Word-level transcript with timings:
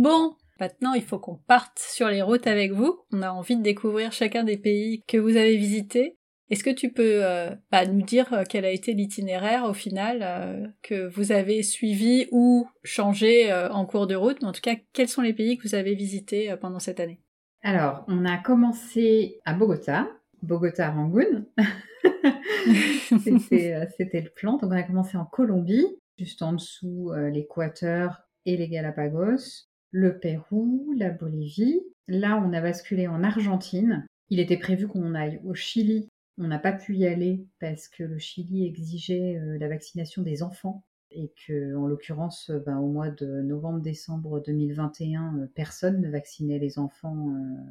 Bon, 0.00 0.34
maintenant 0.58 0.94
il 0.94 1.02
faut 1.02 1.18
qu'on 1.18 1.36
parte 1.36 1.78
sur 1.78 2.08
les 2.08 2.22
routes 2.22 2.46
avec 2.46 2.72
vous. 2.72 3.00
On 3.12 3.20
a 3.20 3.32
envie 3.32 3.58
de 3.58 3.62
découvrir 3.62 4.12
chacun 4.12 4.44
des 4.44 4.56
pays 4.56 5.04
que 5.06 5.18
vous 5.18 5.36
avez 5.36 5.58
visités. 5.58 6.16
Est-ce 6.48 6.64
que 6.64 6.70
tu 6.70 6.90
peux 6.90 7.22
euh, 7.22 7.50
bah, 7.70 7.84
nous 7.84 8.00
dire 8.00 8.32
euh, 8.32 8.44
quel 8.48 8.64
a 8.64 8.70
été 8.70 8.94
l'itinéraire 8.94 9.64
au 9.64 9.74
final 9.74 10.20
euh, 10.22 10.66
que 10.80 11.06
vous 11.08 11.32
avez 11.32 11.62
suivi 11.62 12.28
ou 12.32 12.66
changé 12.82 13.52
en 13.52 13.84
cours 13.84 14.06
de 14.06 14.14
route, 14.14 14.38
mais 14.40 14.48
en 14.48 14.52
tout 14.52 14.62
cas, 14.62 14.74
quels 14.94 15.08
sont 15.08 15.20
les 15.20 15.34
pays 15.34 15.58
que 15.58 15.68
vous 15.68 15.74
avez 15.74 15.94
visités 15.94 16.56
pendant 16.58 16.78
cette 16.78 16.98
année? 16.98 17.20
Alors, 17.62 18.06
on 18.08 18.24
a 18.24 18.38
commencé 18.38 19.38
à 19.44 19.52
Bogota, 19.52 20.08
Bogota 20.40 20.92
Rangoon. 20.92 21.44
C'était 23.18 24.22
le 24.22 24.30
plan. 24.34 24.52
Donc, 24.52 24.62
on 24.62 24.70
a 24.70 24.82
commencé 24.82 25.18
en 25.18 25.26
Colombie, 25.26 25.84
juste 26.16 26.40
en 26.40 26.54
dessous 26.54 27.12
l'Équateur 27.30 28.22
et 28.46 28.56
les 28.56 28.70
Galapagos, 28.70 29.68
le 29.90 30.18
Pérou, 30.18 30.92
la 30.96 31.10
Bolivie. 31.10 31.80
Là, 32.08 32.42
on 32.44 32.52
a 32.52 32.60
basculé 32.60 33.06
en 33.06 33.22
Argentine. 33.22 34.06
Il 34.28 34.40
était 34.40 34.56
prévu 34.56 34.88
qu'on 34.88 35.14
aille 35.14 35.40
au 35.44 35.54
Chili 35.54 36.08
on 36.40 36.48
n'a 36.48 36.58
pas 36.58 36.72
pu 36.72 36.96
y 36.96 37.06
aller 37.06 37.46
parce 37.60 37.86
que 37.86 38.02
le 38.02 38.18
Chili 38.18 38.66
exigeait 38.66 39.38
euh, 39.38 39.58
la 39.58 39.68
vaccination 39.68 40.22
des 40.22 40.42
enfants 40.42 40.84
et 41.10 41.32
que, 41.46 41.76
en 41.76 41.86
l'occurrence, 41.86 42.50
euh, 42.50 42.60
ben, 42.60 42.78
au 42.78 42.88
mois 42.88 43.10
de 43.10 43.42
novembre-décembre 43.42 44.40
2021, 44.40 45.38
euh, 45.38 45.46
personne 45.54 46.00
ne 46.00 46.10
vaccinait 46.10 46.58
les 46.58 46.78
enfants 46.78 47.28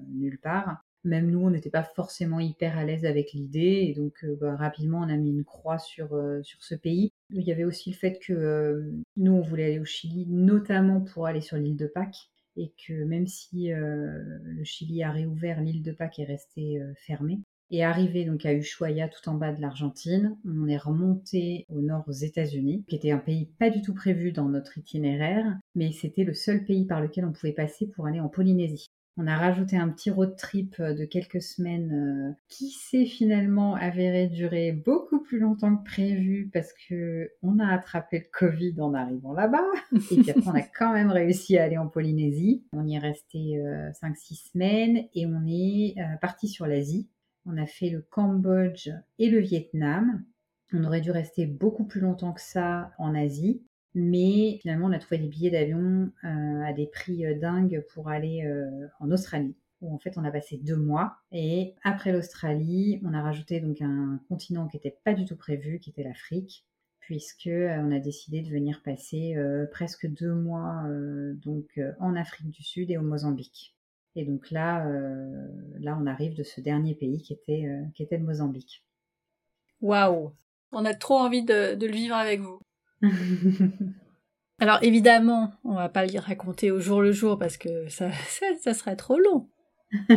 nulle 0.09 0.39
part. 0.39 0.85
Même 1.03 1.31
nous, 1.31 1.39
on 1.39 1.49
n'était 1.49 1.69
pas 1.69 1.83
forcément 1.83 2.39
hyper 2.39 2.77
à 2.77 2.83
l'aise 2.83 3.05
avec 3.05 3.33
l'idée, 3.33 3.87
et 3.89 3.93
donc 3.93 4.25
ben, 4.41 4.55
rapidement, 4.55 4.99
on 4.99 5.09
a 5.09 5.17
mis 5.17 5.31
une 5.31 5.45
croix 5.45 5.79
sur, 5.79 6.09
sur 6.43 6.63
ce 6.63 6.75
pays. 6.75 7.11
Il 7.29 7.43
y 7.43 7.51
avait 7.51 7.63
aussi 7.63 7.91
le 7.91 7.95
fait 7.95 8.19
que 8.19 8.91
nous, 9.15 9.31
on 9.31 9.41
voulait 9.41 9.65
aller 9.65 9.79
au 9.79 9.85
Chili, 9.85 10.25
notamment 10.27 11.01
pour 11.01 11.25
aller 11.27 11.41
sur 11.41 11.57
l'île 11.57 11.77
de 11.77 11.87
Pâques, 11.87 12.29
et 12.57 12.73
que 12.85 13.03
même 13.05 13.27
si 13.27 13.69
le 13.71 14.63
Chili 14.63 15.03
a 15.03 15.11
réouvert, 15.11 15.61
l'île 15.61 15.83
de 15.83 15.91
Pâques 15.91 16.19
est 16.19 16.25
restée 16.25 16.81
fermée 16.97 17.39
et 17.71 17.83
arrivé 17.83 18.25
donc 18.25 18.45
à 18.45 18.53
Ushuaia 18.53 19.07
tout 19.07 19.29
en 19.29 19.35
bas 19.35 19.53
de 19.53 19.61
l'Argentine, 19.61 20.37
on 20.45 20.67
est 20.67 20.77
remonté 20.77 21.65
au 21.69 21.81
nord 21.81 22.03
aux 22.07 22.11
États-Unis, 22.11 22.83
qui 22.87 22.95
était 22.95 23.11
un 23.11 23.19
pays 23.19 23.49
pas 23.59 23.69
du 23.69 23.81
tout 23.81 23.93
prévu 23.93 24.31
dans 24.31 24.49
notre 24.49 24.77
itinéraire, 24.77 25.57
mais 25.75 25.91
c'était 25.91 26.23
le 26.23 26.33
seul 26.33 26.65
pays 26.65 26.85
par 26.85 27.01
lequel 27.01 27.25
on 27.25 27.31
pouvait 27.31 27.53
passer 27.53 27.87
pour 27.87 28.07
aller 28.07 28.19
en 28.19 28.29
Polynésie. 28.29 28.87
On 29.19 29.27
a 29.27 29.37
rajouté 29.37 29.77
un 29.77 29.89
petit 29.89 30.09
road 30.09 30.35
trip 30.37 30.81
de 30.81 31.05
quelques 31.05 31.41
semaines 31.41 31.91
euh, 31.91 32.33
qui 32.47 32.71
s'est 32.71 33.05
finalement 33.05 33.75
avéré 33.75 34.27
durer 34.27 34.71
beaucoup 34.71 35.19
plus 35.19 35.39
longtemps 35.39 35.75
que 35.75 35.83
prévu 35.83 36.49
parce 36.51 36.73
que 36.87 37.29
on 37.43 37.59
a 37.59 37.67
attrapé 37.67 38.19
le 38.19 38.25
Covid 38.31 38.79
en 38.79 38.93
arrivant 38.93 39.33
là-bas. 39.33 39.65
Et 40.11 40.21
puis 40.21 40.31
après, 40.31 40.47
on 40.47 40.55
a 40.55 40.61
quand 40.61 40.93
même 40.93 41.11
réussi 41.11 41.57
à 41.57 41.65
aller 41.65 41.77
en 41.77 41.87
Polynésie. 41.87 42.63
On 42.73 42.87
y 42.87 42.95
est 42.95 42.99
resté 42.99 43.61
5-6 44.01 44.01
euh, 44.01 44.13
semaines 44.53 45.05
et 45.13 45.25
on 45.27 45.45
est 45.45 45.95
euh, 45.99 46.17
parti 46.21 46.47
sur 46.47 46.65
l'Asie 46.65 47.09
on 47.45 47.57
a 47.57 47.65
fait 47.65 47.89
le 47.89 48.05
Cambodge 48.09 48.89
et 49.17 49.29
le 49.29 49.39
Vietnam. 49.39 50.23
On 50.71 50.83
aurait 50.83 51.01
dû 51.01 51.11
rester 51.11 51.45
beaucoup 51.47 51.85
plus 51.85 51.99
longtemps 51.99 52.33
que 52.33 52.41
ça 52.41 52.91
en 52.99 53.15
Asie, 53.15 53.63
mais 53.93 54.59
finalement 54.61 54.87
on 54.87 54.91
a 54.91 54.99
trouvé 54.99 55.17
des 55.17 55.27
billets 55.27 55.51
d'avion 55.51 56.11
euh, 56.23 56.61
à 56.63 56.73
des 56.73 56.87
prix 56.87 57.25
euh, 57.25 57.37
dingues 57.37 57.83
pour 57.93 58.09
aller 58.09 58.45
euh, 58.45 58.87
en 58.99 59.11
Australie 59.11 59.55
où 59.81 59.93
en 59.93 59.97
fait 59.97 60.17
on 60.17 60.23
a 60.23 60.31
passé 60.31 60.57
deux 60.57 60.75
mois 60.75 61.17
et 61.31 61.73
après 61.83 62.11
l'Australie 62.11 63.01
on 63.03 63.13
a 63.13 63.21
rajouté 63.21 63.59
donc 63.61 63.81
un 63.81 64.19
continent 64.27 64.67
qui 64.67 64.77
n'était 64.77 64.97
pas 65.03 65.13
du 65.13 65.25
tout 65.25 65.37
prévu 65.37 65.79
qui 65.79 65.89
était 65.89 66.03
l'Afrique 66.03 66.65
puisque 66.99 67.49
on 67.49 67.91
a 67.91 67.99
décidé 67.99 68.41
de 68.41 68.49
venir 68.49 68.83
passer 68.83 69.35
presque 69.71 70.05
deux 70.05 70.35
mois 70.35 70.83
donc 71.43 71.79
en 71.99 72.15
Afrique 72.15 72.51
du 72.51 72.61
Sud 72.61 72.91
et 72.91 72.99
au 72.99 73.01
Mozambique. 73.01 73.75
Et 74.15 74.25
donc 74.25 74.51
là, 74.51 74.87
là, 75.79 75.97
on 75.99 76.05
arrive 76.05 76.35
de 76.35 76.43
ce 76.43 76.61
dernier 76.61 76.93
pays 76.93 77.19
qui 77.23 77.33
était, 77.33 77.67
qui 77.95 78.03
était 78.03 78.19
le 78.19 78.25
Mozambique. 78.25 78.83
Waouh 79.81 80.33
On 80.71 80.85
a 80.85 80.93
trop 80.93 81.17
envie 81.17 81.43
de, 81.43 81.77
le 81.79 81.91
vivre 81.91 82.15
avec 82.15 82.41
vous. 82.41 82.59
Alors 84.59 84.79
évidemment, 84.81 85.53
on 85.63 85.75
va 85.75 85.89
pas 85.89 86.05
le 86.05 86.19
raconter 86.19 86.71
au 86.71 86.79
jour 86.79 87.01
le 87.01 87.11
jour 87.11 87.39
parce 87.39 87.57
que 87.57 87.87
ça, 87.87 88.11
ça 88.61 88.73
serait 88.73 88.97
trop 88.97 89.17
long. 89.17 89.49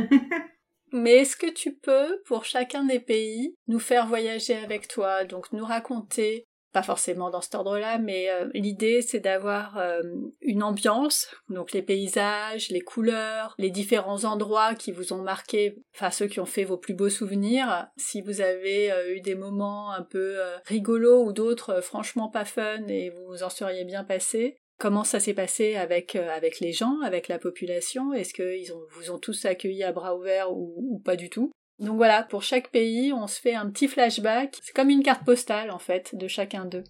Mais 0.92 1.18
est-ce 1.18 1.36
que 1.36 1.50
tu 1.50 1.74
peux, 1.74 2.20
pour 2.26 2.44
chacun 2.44 2.84
des 2.84 3.00
pays, 3.00 3.54
nous 3.66 3.78
faire 3.78 4.06
voyager 4.06 4.56
avec 4.56 4.88
toi, 4.88 5.24
donc 5.24 5.52
nous 5.52 5.64
raconter 5.64 6.46
pas 6.72 6.82
forcément 6.82 7.30
dans 7.30 7.40
cet 7.40 7.54
ordre-là, 7.54 7.98
mais 7.98 8.30
euh, 8.30 8.48
l'idée 8.54 9.02
c'est 9.02 9.20
d'avoir 9.20 9.78
euh, 9.78 10.02
une 10.40 10.62
ambiance, 10.62 11.28
donc 11.48 11.72
les 11.72 11.82
paysages, 11.82 12.70
les 12.70 12.80
couleurs, 12.80 13.54
les 13.58 13.70
différents 13.70 14.24
endroits 14.24 14.74
qui 14.74 14.90
vous 14.90 15.12
ont 15.12 15.22
marqué, 15.22 15.76
enfin 15.94 16.10
ceux 16.10 16.26
qui 16.26 16.40
ont 16.40 16.46
fait 16.46 16.64
vos 16.64 16.78
plus 16.78 16.94
beaux 16.94 17.10
souvenirs. 17.10 17.88
Si 17.96 18.22
vous 18.22 18.40
avez 18.40 18.90
euh, 18.90 19.14
eu 19.14 19.20
des 19.20 19.34
moments 19.34 19.92
un 19.92 20.02
peu 20.02 20.38
rigolos 20.64 21.24
ou 21.24 21.32
d'autres 21.32 21.80
franchement 21.80 22.28
pas 22.28 22.44
fun 22.44 22.86
et 22.88 23.10
vous 23.10 23.42
en 23.42 23.50
seriez 23.50 23.84
bien 23.84 24.04
passé, 24.04 24.56
comment 24.78 25.04
ça 25.04 25.20
s'est 25.20 25.34
passé 25.34 25.76
avec 25.76 26.16
avec 26.16 26.60
les 26.60 26.72
gens, 26.72 27.00
avec 27.02 27.28
la 27.28 27.38
population? 27.38 28.12
Est-ce 28.12 28.32
qu'ils 28.32 28.72
vous 28.72 29.10
ont 29.10 29.18
tous 29.18 29.44
accueillis 29.44 29.84
à 29.84 29.92
bras 29.92 30.16
ouverts 30.16 30.52
ou 30.52 31.00
pas 31.04 31.16
du 31.16 31.28
tout? 31.28 31.52
Donc 31.82 31.96
voilà, 31.96 32.22
pour 32.22 32.42
chaque 32.42 32.70
pays, 32.70 33.12
on 33.12 33.26
se 33.26 33.40
fait 33.40 33.54
un 33.54 33.68
petit 33.68 33.88
flashback. 33.88 34.56
C'est 34.62 34.74
comme 34.74 34.88
une 34.88 35.02
carte 35.02 35.24
postale, 35.24 35.70
en 35.72 35.80
fait, 35.80 36.14
de 36.14 36.28
chacun 36.28 36.64
d'eux. 36.64 36.84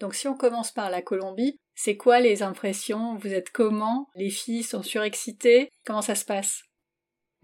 Donc 0.00 0.14
si 0.14 0.26
on 0.26 0.36
commence 0.36 0.72
par 0.72 0.90
la 0.90 1.00
Colombie, 1.00 1.56
c'est 1.76 1.96
quoi 1.96 2.18
les 2.18 2.42
impressions? 2.42 3.14
Vous 3.14 3.32
êtes 3.32 3.50
comment? 3.50 4.08
Les 4.16 4.30
filles 4.30 4.64
sont 4.64 4.82
surexcitées? 4.82 5.68
Comment 5.86 6.02
ça 6.02 6.16
se 6.16 6.24
passe? 6.24 6.64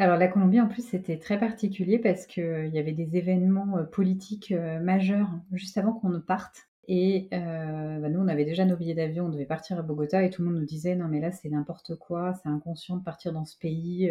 Alors 0.00 0.16
la 0.16 0.26
Colombie 0.26 0.60
en 0.60 0.68
plus 0.68 0.86
c'était 0.86 1.18
très 1.18 1.38
particulier 1.38 1.98
parce 1.98 2.26
qu'il 2.26 2.44
euh, 2.44 2.66
y 2.66 2.78
avait 2.78 2.92
des 2.92 3.16
événements 3.16 3.78
euh, 3.78 3.82
politiques 3.82 4.52
euh, 4.52 4.78
majeurs 4.78 5.28
juste 5.52 5.76
avant 5.76 5.92
qu'on 5.92 6.08
ne 6.08 6.18
parte. 6.18 6.68
Et 6.90 7.28
bah, 7.30 8.08
nous 8.08 8.18
on 8.18 8.28
avait 8.28 8.46
déjà 8.46 8.64
nos 8.64 8.74
billets 8.74 8.94
d'avion, 8.94 9.26
on 9.26 9.28
devait 9.28 9.44
partir 9.44 9.78
à 9.78 9.82
Bogota 9.82 10.22
et 10.22 10.30
tout 10.30 10.40
le 10.40 10.48
monde 10.48 10.58
nous 10.58 10.64
disait 10.64 10.96
non 10.96 11.06
mais 11.06 11.20
là 11.20 11.30
c'est 11.32 11.50
n'importe 11.50 11.96
quoi, 11.96 12.32
c'est 12.42 12.48
inconscient 12.48 12.96
de 12.96 13.04
partir 13.04 13.34
dans 13.34 13.44
ce 13.44 13.58
pays. 13.58 14.10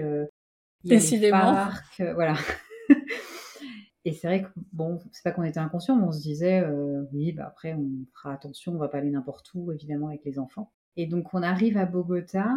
Décidément. 0.83 1.69
voilà. 2.13 2.35
Et 4.07 4.13
c'est 4.13 4.27
vrai 4.27 4.43
que, 4.43 4.47
bon, 4.71 5.01
c'est 5.11 5.21
pas 5.21 5.33
qu'on 5.33 5.43
était 5.43 5.59
inconscient, 5.59 5.97
mais 5.97 6.07
on 6.07 6.13
se 6.13 6.21
disait, 6.21 6.61
euh, 6.61 7.03
oui, 7.11 7.33
bah 7.33 7.45
après, 7.45 7.73
on 7.73 7.89
fera 8.13 8.31
attention, 8.31 8.71
on 8.71 8.77
va 8.77 8.87
pas 8.87 8.99
aller 8.99 9.09
n'importe 9.09 9.53
où, 9.53 9.69
évidemment, 9.73 10.07
avec 10.07 10.23
les 10.23 10.39
enfants. 10.39 10.71
Et 10.95 11.07
donc, 11.07 11.33
on 11.33 11.43
arrive 11.43 11.77
à 11.77 11.85
Bogota. 11.85 12.55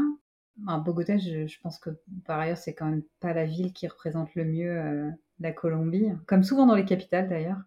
Bogota, 0.85 1.19
je, 1.19 1.61
pense 1.61 1.81
que 1.81 1.91
par 2.25 2.39
ailleurs, 2.39 2.57
c'est 2.57 2.75
quand 2.75 2.87
même 2.87 3.03
pas 3.19 3.33
la 3.33 3.47
ville 3.47 3.73
qui 3.73 3.89
représente 3.89 4.33
le 4.37 4.45
mieux 4.45 4.71
euh, 4.71 5.11
la 5.41 5.51
Colombie, 5.51 6.13
comme 6.27 6.45
souvent 6.45 6.67
dans 6.67 6.77
les 6.77 6.85
capitales 6.85 7.29
d'ailleurs. 7.29 7.61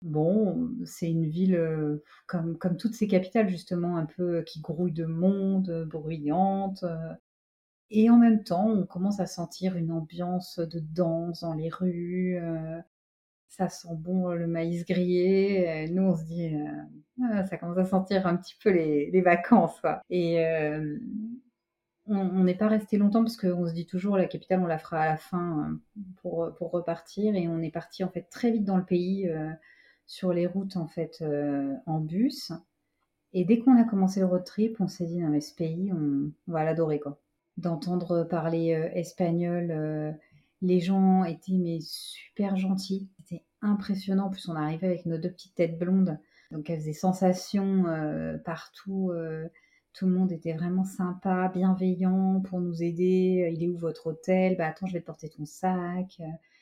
Bon, 0.00 0.70
c'est 0.84 1.10
une 1.10 1.26
ville 1.26 1.56
euh, 1.56 2.04
comme, 2.28 2.56
comme 2.56 2.76
toutes 2.76 2.94
ces 2.94 3.08
capitales, 3.08 3.48
justement, 3.48 3.96
un 3.96 4.06
peu 4.06 4.42
qui 4.42 4.60
grouille 4.60 4.92
de 4.92 5.06
monde, 5.06 5.88
bruyante, 5.90 6.84
et 7.90 8.10
en 8.10 8.18
même 8.18 8.44
temps, 8.44 8.68
on 8.68 8.86
commence 8.86 9.20
à 9.20 9.26
sentir 9.26 9.76
une 9.76 9.90
ambiance 9.90 10.58
de 10.58 10.78
danse 10.80 11.40
dans 11.40 11.54
les 11.54 11.70
rues. 11.70 12.36
Euh, 12.36 12.80
ça 13.48 13.68
sent 13.70 13.94
bon 13.96 14.32
le 14.32 14.46
maïs 14.46 14.84
grillé. 14.84 15.88
nous, 15.90 16.02
on 16.02 16.16
se 16.16 16.24
dit, 16.24 16.54
euh, 16.54 17.24
ah, 17.32 17.46
ça 17.46 17.56
commence 17.56 17.78
à 17.78 17.86
sentir 17.86 18.26
un 18.26 18.36
petit 18.36 18.56
peu 18.62 18.70
les, 18.70 19.20
vacances. 19.22 19.80
Et 20.10 20.44
euh, 20.44 20.98
on 22.06 22.44
n'est 22.44 22.54
pas 22.56 22.68
resté 22.68 22.98
longtemps 22.98 23.22
parce 23.22 23.36
qu'on 23.36 23.66
se 23.66 23.72
dit 23.72 23.86
toujours 23.86 24.18
la 24.18 24.26
capitale, 24.26 24.60
on 24.60 24.66
la 24.66 24.78
fera 24.78 25.00
à 25.00 25.06
la 25.06 25.16
fin 25.16 25.78
pour, 26.22 26.52
repartir. 26.60 27.34
Et 27.36 27.48
on 27.48 27.60
est 27.62 27.70
parti 27.70 28.04
en 28.04 28.10
fait 28.10 28.28
très 28.30 28.50
vite 28.50 28.64
dans 28.64 28.76
le 28.76 28.84
pays, 28.84 29.30
sur 30.06 30.32
les 30.34 30.46
routes 30.46 30.76
en 30.76 32.00
bus. 32.00 32.52
Et 33.32 33.44
dès 33.44 33.58
qu'on 33.58 33.78
a 33.78 33.84
commencé 33.84 34.20
le 34.20 34.26
road 34.26 34.44
trip, 34.44 34.76
on 34.80 34.88
s'est 34.88 35.06
dit, 35.06 35.20
non 35.20 35.28
mais 35.28 35.40
ce 35.40 35.54
pays, 35.54 35.92
on, 35.92 36.30
on 36.48 36.52
va 36.52 36.64
l'adorer 36.64 36.98
quoi 36.98 37.18
d'entendre 37.58 38.24
parler 38.24 38.74
euh, 38.74 38.88
espagnol. 38.94 39.70
Euh, 39.70 40.12
les 40.62 40.80
gens 40.80 41.24
étaient 41.24 41.52
mais 41.52 41.78
super 41.80 42.56
gentils. 42.56 43.08
C'était 43.18 43.44
impressionnant. 43.60 44.26
En 44.26 44.30
plus, 44.30 44.48
on 44.48 44.56
arrivait 44.56 44.86
avec 44.86 45.06
nos 45.06 45.18
deux 45.18 45.30
petites 45.30 45.54
têtes 45.54 45.78
blondes. 45.78 46.18
Donc, 46.50 46.70
elles 46.70 46.80
faisaient 46.80 46.92
sensation 46.94 47.86
euh, 47.86 48.38
partout. 48.38 49.12
tout 49.92 50.06
le 50.06 50.12
monde 50.12 50.32
était 50.32 50.54
vraiment 50.54 50.84
sympa, 50.84 51.50
bienveillant 51.52 52.40
pour 52.40 52.60
nous 52.60 52.82
aider. 52.82 53.52
Il 53.52 53.62
est 53.62 53.68
où 53.68 53.76
votre 53.76 54.08
hôtel? 54.08 54.56
Bah 54.56 54.68
attends, 54.68 54.86
je 54.86 54.94
vais 54.94 55.00
te 55.00 55.06
porter 55.06 55.28
ton 55.28 55.44
sac. 55.44 56.20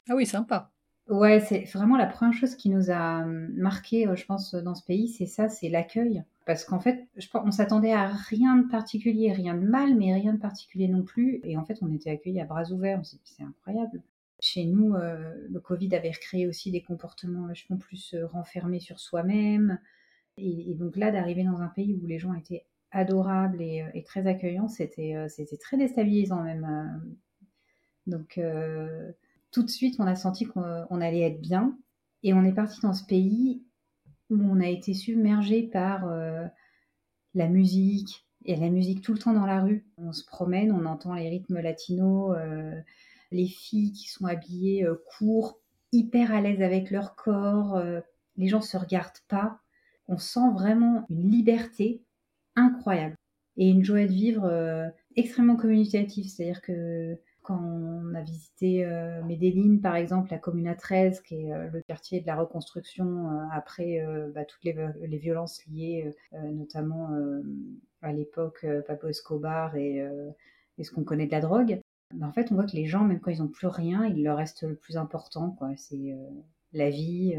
Ah 0.09 0.15
oui, 0.15 0.27
sympa. 0.27 0.73
Ouais, 1.09 1.39
c'est 1.41 1.65
vraiment 1.73 1.97
la 1.97 2.07
première 2.07 2.35
chose 2.35 2.57
qui 2.57 2.69
nous 2.69 2.91
a 2.91 3.23
hum, 3.23 3.53
marqué, 3.55 4.09
je 4.15 4.27
pense, 4.27 4.55
dans 4.55 4.75
ce 4.75 4.85
pays, 4.85 5.09
c'est 5.09 5.27
ça, 5.27 5.49
c'est 5.49 5.69
l'accueil. 5.69 6.25
Parce 6.47 6.65
qu'en 6.65 6.79
fait, 6.79 7.09
je 7.17 7.29
pense, 7.29 7.43
on 7.45 7.51
s'attendait 7.51 7.93
à 7.93 8.07
rien 8.07 8.57
de 8.57 8.69
particulier, 8.69 9.33
rien 9.33 9.55
de 9.55 9.67
mal, 9.67 9.97
mais 9.97 10.15
rien 10.15 10.33
de 10.33 10.39
particulier 10.39 10.87
non 10.87 11.03
plus. 11.03 11.41
Et 11.43 11.57
en 11.57 11.65
fait, 11.65 11.79
on 11.83 11.93
était 11.93 12.09
accueillis 12.09 12.41
à 12.41 12.45
bras 12.45 12.71
ouverts. 12.71 13.03
C'est 13.25 13.43
incroyable. 13.43 14.01
Chez 14.39 14.65
nous, 14.65 14.95
euh, 14.95 15.35
le 15.51 15.61
Covid 15.61 15.93
avait 15.97 16.13
recréé 16.13 16.47
aussi 16.47 16.71
des 16.71 16.83
comportements 16.83 17.49
vachement 17.49 17.77
plus 17.77 18.15
euh, 18.15 18.29
renfermés 18.29 18.79
sur 18.79 19.01
soi-même. 19.01 19.81
Et, 20.37 20.75
donc 20.75 20.97
là, 20.97 21.11
d'arriver 21.11 21.43
dans 21.43 21.61
un 21.61 21.69
pays 21.69 21.99
où 22.01 22.07
les 22.07 22.21
gens 22.21 22.33
étaient 22.35 22.65
adorable 22.93 23.61
et, 23.61 24.05
très 24.07 24.27
accueillant, 24.27 24.69
c'était 24.69 25.17
c'était 25.29 25.57
très 25.57 25.77
déstabilisant 25.77 26.43
même. 26.43 27.17
Donc 28.07 28.39
tout 29.51 29.63
de 29.63 29.71
suite, 29.71 29.97
on 29.99 30.07
a 30.07 30.15
senti 30.15 30.45
qu'on 30.45 31.01
allait 31.01 31.23
être 31.23 31.41
bien. 31.41 31.77
Et 32.23 32.35
on 32.35 32.45
est 32.45 32.53
parti 32.53 32.81
dans 32.83 32.93
ce 32.93 33.05
pays 33.05 33.63
où 34.31 34.37
on 34.37 34.61
a 34.61 34.69
été 34.69 34.95
submergé 34.95 35.63
par 35.63 36.07
la 37.35 37.49
musique, 37.49 38.27
et 38.45 38.55
la 38.57 38.71
musique 38.71 39.03
tout 39.03 39.13
le 39.13 39.19
temps 39.19 39.33
dans 39.33 39.47
la 39.47 39.61
rue. 39.61 39.87
On 39.99 40.13
se 40.13 40.25
promène, 40.25 40.71
on 40.73 40.87
entend 40.87 41.15
les 41.15 41.29
rythmes 41.29 41.61
latinos, 41.61 42.37
les 43.33 43.47
filles 43.47 43.93
qui 43.93 44.09
sont 44.09 44.27
habillées 44.27 44.87
courtes, 45.19 45.61
hyper 45.93 46.33
à 46.33 46.41
l'aise 46.41 46.63
avec 46.63 46.91
leur 46.91 47.17
corps, 47.17 47.83
les 48.37 48.49
gens 48.49 48.61
se 48.61 48.77
regardent 48.77 49.13
pas. 49.29 49.61
On 50.09 50.19
sent 50.19 50.53
vraiment 50.55 51.07
une 51.11 51.31
liberté 51.31 52.03
incroyable 52.55 53.17
et 53.57 53.69
une 53.69 53.85
joie 53.85 54.07
de 54.07 54.13
vivre 54.13 54.93
extrêmement 55.17 55.57
communicative. 55.57 56.29
C'est-à-dire 56.29 56.63
que 56.63 57.19
quand 57.47 57.63
on 57.63 58.13
a 58.17 58.23
visité 58.23 58.85
euh, 58.85 59.23
Medellin, 59.23 59.79
par 59.81 59.95
exemple, 59.95 60.33
la 60.33 60.39
Comuna 60.39 60.75
13, 60.75 61.21
qui 61.21 61.43
est 61.43 61.53
euh, 61.53 61.71
le 61.73 61.81
quartier 61.81 62.21
de 62.21 62.27
la 62.27 62.35
reconstruction 62.35 63.31
euh, 63.31 63.45
après 63.53 64.05
bah, 64.35 64.45
toutes 64.45 64.65
les, 64.65 65.19
violences 65.19 65.65
liées 65.67 66.11
notamment 66.33 67.11
à 68.03 68.13
l'époque 68.13 68.67
Pablo 68.87 69.09
Escobar 69.09 69.77
et, 69.77 70.05
ce 70.83 70.91
qu'on 70.91 71.05
connaît 71.05 71.27
de 71.27 71.33
la 71.33 71.41
drogue, 71.41 71.81
bah, 72.15 72.27
en 72.27 72.33
fait, 72.33 72.51
on 72.51 72.57
voit 72.57 72.67
que 72.67 72.77
les 72.77 72.87
gens, 72.87 73.05
même 73.05 73.21
quand 73.21 73.31
ils 73.31 73.39
n'ont 73.39 73.49
plus 73.49 73.69
rien, 73.69 74.05
il 74.05 74.25
leur 74.25 74.37
reste 74.37 74.65
le 74.65 74.75
plus 74.75 74.97
important. 74.97 75.57
C'est 75.77 76.17
la 76.73 76.91
vie, 76.91 77.37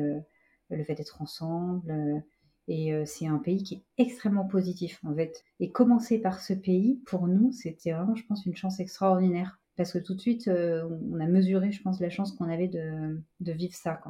le 0.70 0.84
fait 0.86 0.96
d'être 0.96 1.22
ensemble. 1.22 2.24
Et 2.70 2.94
c'est 3.06 3.28
un 3.28 3.40
pays 3.40 3.64
qui 3.64 3.76
est 3.76 3.84
extrêmement 3.98 4.46
positif, 4.46 5.00
en 5.06 5.14
fait. 5.14 5.44
Et 5.60 5.72
commencer 5.72 6.20
par 6.20 6.40
ce 6.40 6.54
pays, 6.54 7.02
pour 7.06 7.28
nous, 7.28 7.52
c'était 7.52 7.92
vraiment, 7.92 8.16
je 8.16 8.26
pense, 8.26 8.46
une 8.46 8.56
chance 8.56 8.80
extraordinaire 8.80 9.60
parce 9.78 9.94
que 9.94 10.00
tout 10.00 10.16
de 10.16 10.20
suite, 10.20 10.48
euh, 10.48 10.90
on 11.12 11.20
a 11.20 11.28
mesuré, 11.28 11.72
je 11.72 11.82
pense, 11.82 12.00
la 12.00 12.10
chance 12.10 12.32
qu'on 12.32 12.50
avait 12.50 12.68
de, 12.68 13.22
vivre 13.40 13.76
ça. 13.76 14.02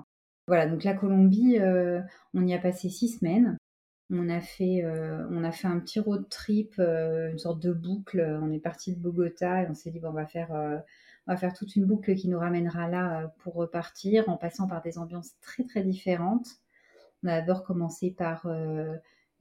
Voilà, 0.47 0.65
donc 0.65 0.85
la 0.85 0.93
Colombie, 0.93 1.59
euh, 1.59 2.01
on 2.33 2.47
y 2.47 2.53
a 2.53 2.57
passé 2.57 2.89
six 2.89 3.09
semaines. 3.19 3.57
On 4.09 4.29
a 4.29 4.39
fait, 4.39 4.85
euh, 4.85 5.27
on 5.29 5.43
a 5.43 5.51
fait 5.51 5.67
un 5.67 5.79
petit 5.79 5.99
road 5.99 6.29
trip, 6.29 6.79
une 6.79 7.37
sorte 7.37 7.61
de 7.61 7.73
boucle. 7.73 8.21
On 8.41 8.51
est 8.53 8.59
parti 8.59 8.95
de 8.95 8.99
Bogota 8.99 9.63
et 9.63 9.67
on 9.69 9.73
s'est 9.73 9.91
dit, 9.91 9.99
bon, 9.99 10.09
on 10.09 10.13
va 10.13 10.25
faire, 10.25 10.51
on 11.27 11.31
va 11.33 11.37
faire 11.37 11.53
toute 11.53 11.75
une 11.75 11.85
boucle 11.85 12.15
qui 12.15 12.29
nous 12.29 12.39
ramènera 12.39 12.87
là 12.87 13.33
pour 13.39 13.55
repartir, 13.55 14.29
en 14.29 14.37
passant 14.37 14.67
par 14.67 14.81
des 14.81 14.97
ambiances 14.97 15.33
très 15.41 15.65
très 15.65 15.83
différentes. 15.83 16.47
On 17.23 17.27
a 17.27 17.41
d'abord 17.41 17.65
commencé 17.65 18.11
par 18.11 18.47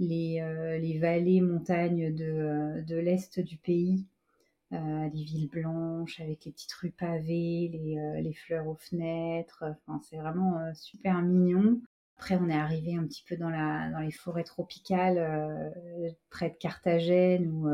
les, 0.00 0.99
vallées, 1.00 1.40
montagnes 1.40 2.12
de 2.12 2.96
l'est 2.96 3.38
du 3.38 3.58
pays, 3.58 4.05
euh, 4.73 5.09
les 5.15 5.23
villes 5.23 5.49
blanches 5.49 6.21
avec 6.21 6.45
les 6.45 6.51
petites 6.51 6.73
rues 6.73 6.91
pavées, 6.91 7.71
les, 7.73 7.99
euh, 7.99 8.21
les 8.21 8.33
fleurs 8.33 8.67
aux 8.67 8.75
fenêtres. 8.75 9.65
Enfin, 9.87 10.01
c'est 10.03 10.17
vraiment 10.17 10.59
euh, 10.59 10.73
super 10.75 11.23
mignon. 11.23 11.81
Après, 12.19 12.37
on 12.37 12.49
est 12.49 12.57
arrivé 12.57 12.97
un 12.97 13.05
petit 13.05 13.23
peu 13.29 13.37
dans, 13.37 13.51
la, 13.51 13.91
dans 13.91 14.01
les 14.01 14.11
forêts 14.11 14.43
tropicales 14.43 15.75
près 16.31 16.49
de 16.49 16.55
Carthagène 16.55 17.47
où 17.51 17.69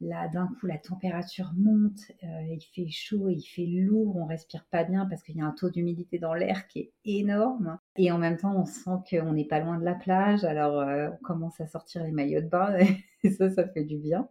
là, 0.00 0.26
d'un 0.26 0.48
coup, 0.48 0.66
la 0.66 0.78
température 0.78 1.52
monte, 1.56 2.00
il 2.20 2.60
fait 2.74 2.88
chaud, 2.90 3.28
il 3.28 3.44
fait 3.44 3.66
lourd, 3.66 4.16
on 4.16 4.26
respire 4.26 4.66
pas 4.68 4.82
bien 4.82 5.06
parce 5.06 5.22
qu'il 5.22 5.36
y 5.36 5.40
a 5.40 5.44
un 5.44 5.52
taux 5.52 5.70
d'humidité 5.70 6.18
dans 6.18 6.34
l'air 6.34 6.66
qui 6.66 6.80
est 6.80 6.92
énorme. 7.04 7.78
Et 7.94 8.10
en 8.10 8.18
même 8.18 8.36
temps, 8.36 8.56
on 8.56 8.64
sent 8.64 8.98
qu'on 9.08 9.32
n'est 9.32 9.46
pas 9.46 9.60
loin 9.60 9.78
de 9.78 9.84
la 9.84 9.94
plage, 9.94 10.42
alors 10.42 10.84
on 11.12 11.24
commence 11.24 11.60
à 11.60 11.68
sortir 11.68 12.02
les 12.02 12.10
maillots 12.10 12.40
de 12.40 12.48
bain 12.48 12.76
et 13.22 13.30
ça, 13.30 13.48
ça 13.48 13.68
fait 13.68 13.84
du 13.84 13.98
bien. 13.98 14.28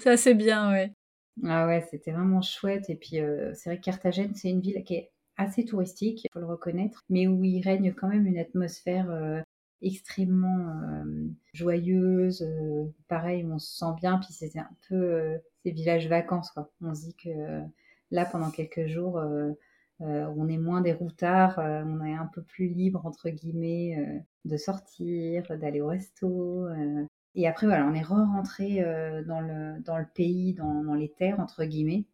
Ça, 0.00 0.18
c'est 0.18 0.34
bien, 0.34 0.70
ouais. 0.70 0.92
Ah 1.42 1.66
ouais, 1.66 1.86
c'était 1.90 2.12
vraiment 2.12 2.42
chouette. 2.42 2.88
Et 2.90 2.94
puis, 2.96 3.20
euh, 3.20 3.52
c'est 3.54 3.70
vrai 3.70 3.78
que 3.78 3.84
Carthagène, 3.84 4.34
c'est 4.34 4.50
une 4.50 4.60
ville 4.60 4.82
qui 4.84 4.94
est 4.94 5.10
assez 5.36 5.64
touristique, 5.64 6.24
il 6.24 6.28
faut 6.32 6.38
le 6.38 6.46
reconnaître, 6.46 7.04
mais 7.08 7.26
où 7.26 7.42
il 7.44 7.60
règne 7.62 7.92
quand 7.92 8.08
même 8.08 8.26
une 8.26 8.38
atmosphère 8.38 9.10
euh, 9.10 9.40
extrêmement 9.82 10.70
euh, 10.70 11.28
joyeuse. 11.52 12.46
pareil, 13.08 13.44
on 13.44 13.58
se 13.58 13.76
sent 13.78 13.94
bien. 13.96 14.18
Puis, 14.18 14.32
c'était 14.32 14.60
un 14.60 14.70
peu 14.88 15.38
ces 15.64 15.72
villages 15.72 16.08
vacances, 16.08 16.50
quoi. 16.50 16.70
On 16.80 16.94
se 16.94 17.06
dit 17.06 17.14
que 17.16 17.30
là, 18.10 18.24
pendant 18.26 18.50
quelques 18.50 18.86
jours, 18.86 19.20
on 20.00 20.48
est 20.48 20.58
moins 20.58 20.80
des 20.82 20.92
routards, 20.92 21.58
on 21.58 22.04
est 22.04 22.14
un 22.14 22.26
peu 22.26 22.42
plus 22.42 22.68
libre, 22.68 23.04
entre 23.06 23.30
guillemets, 23.30 24.22
de 24.44 24.56
sortir, 24.56 25.58
d'aller 25.58 25.80
au 25.80 25.88
resto. 25.88 26.68
Et 27.34 27.48
après, 27.48 27.66
voilà, 27.66 27.86
on 27.86 27.94
est 27.94 28.02
re-rentré 28.02 28.82
euh, 28.82 29.22
dans, 29.24 29.40
le, 29.40 29.80
dans 29.82 29.98
le 29.98 30.06
pays, 30.06 30.54
dans, 30.54 30.94
les 30.94 31.08
terres, 31.08 31.40
entre 31.40 31.64
guillemets, 31.64 32.04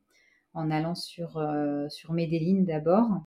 en 0.55 0.71
allant 0.71 0.95
sur, 0.95 1.37
euh, 1.37 1.89
sur 1.89 2.13
Medellin 2.13 2.63
d'abord. 2.63 3.25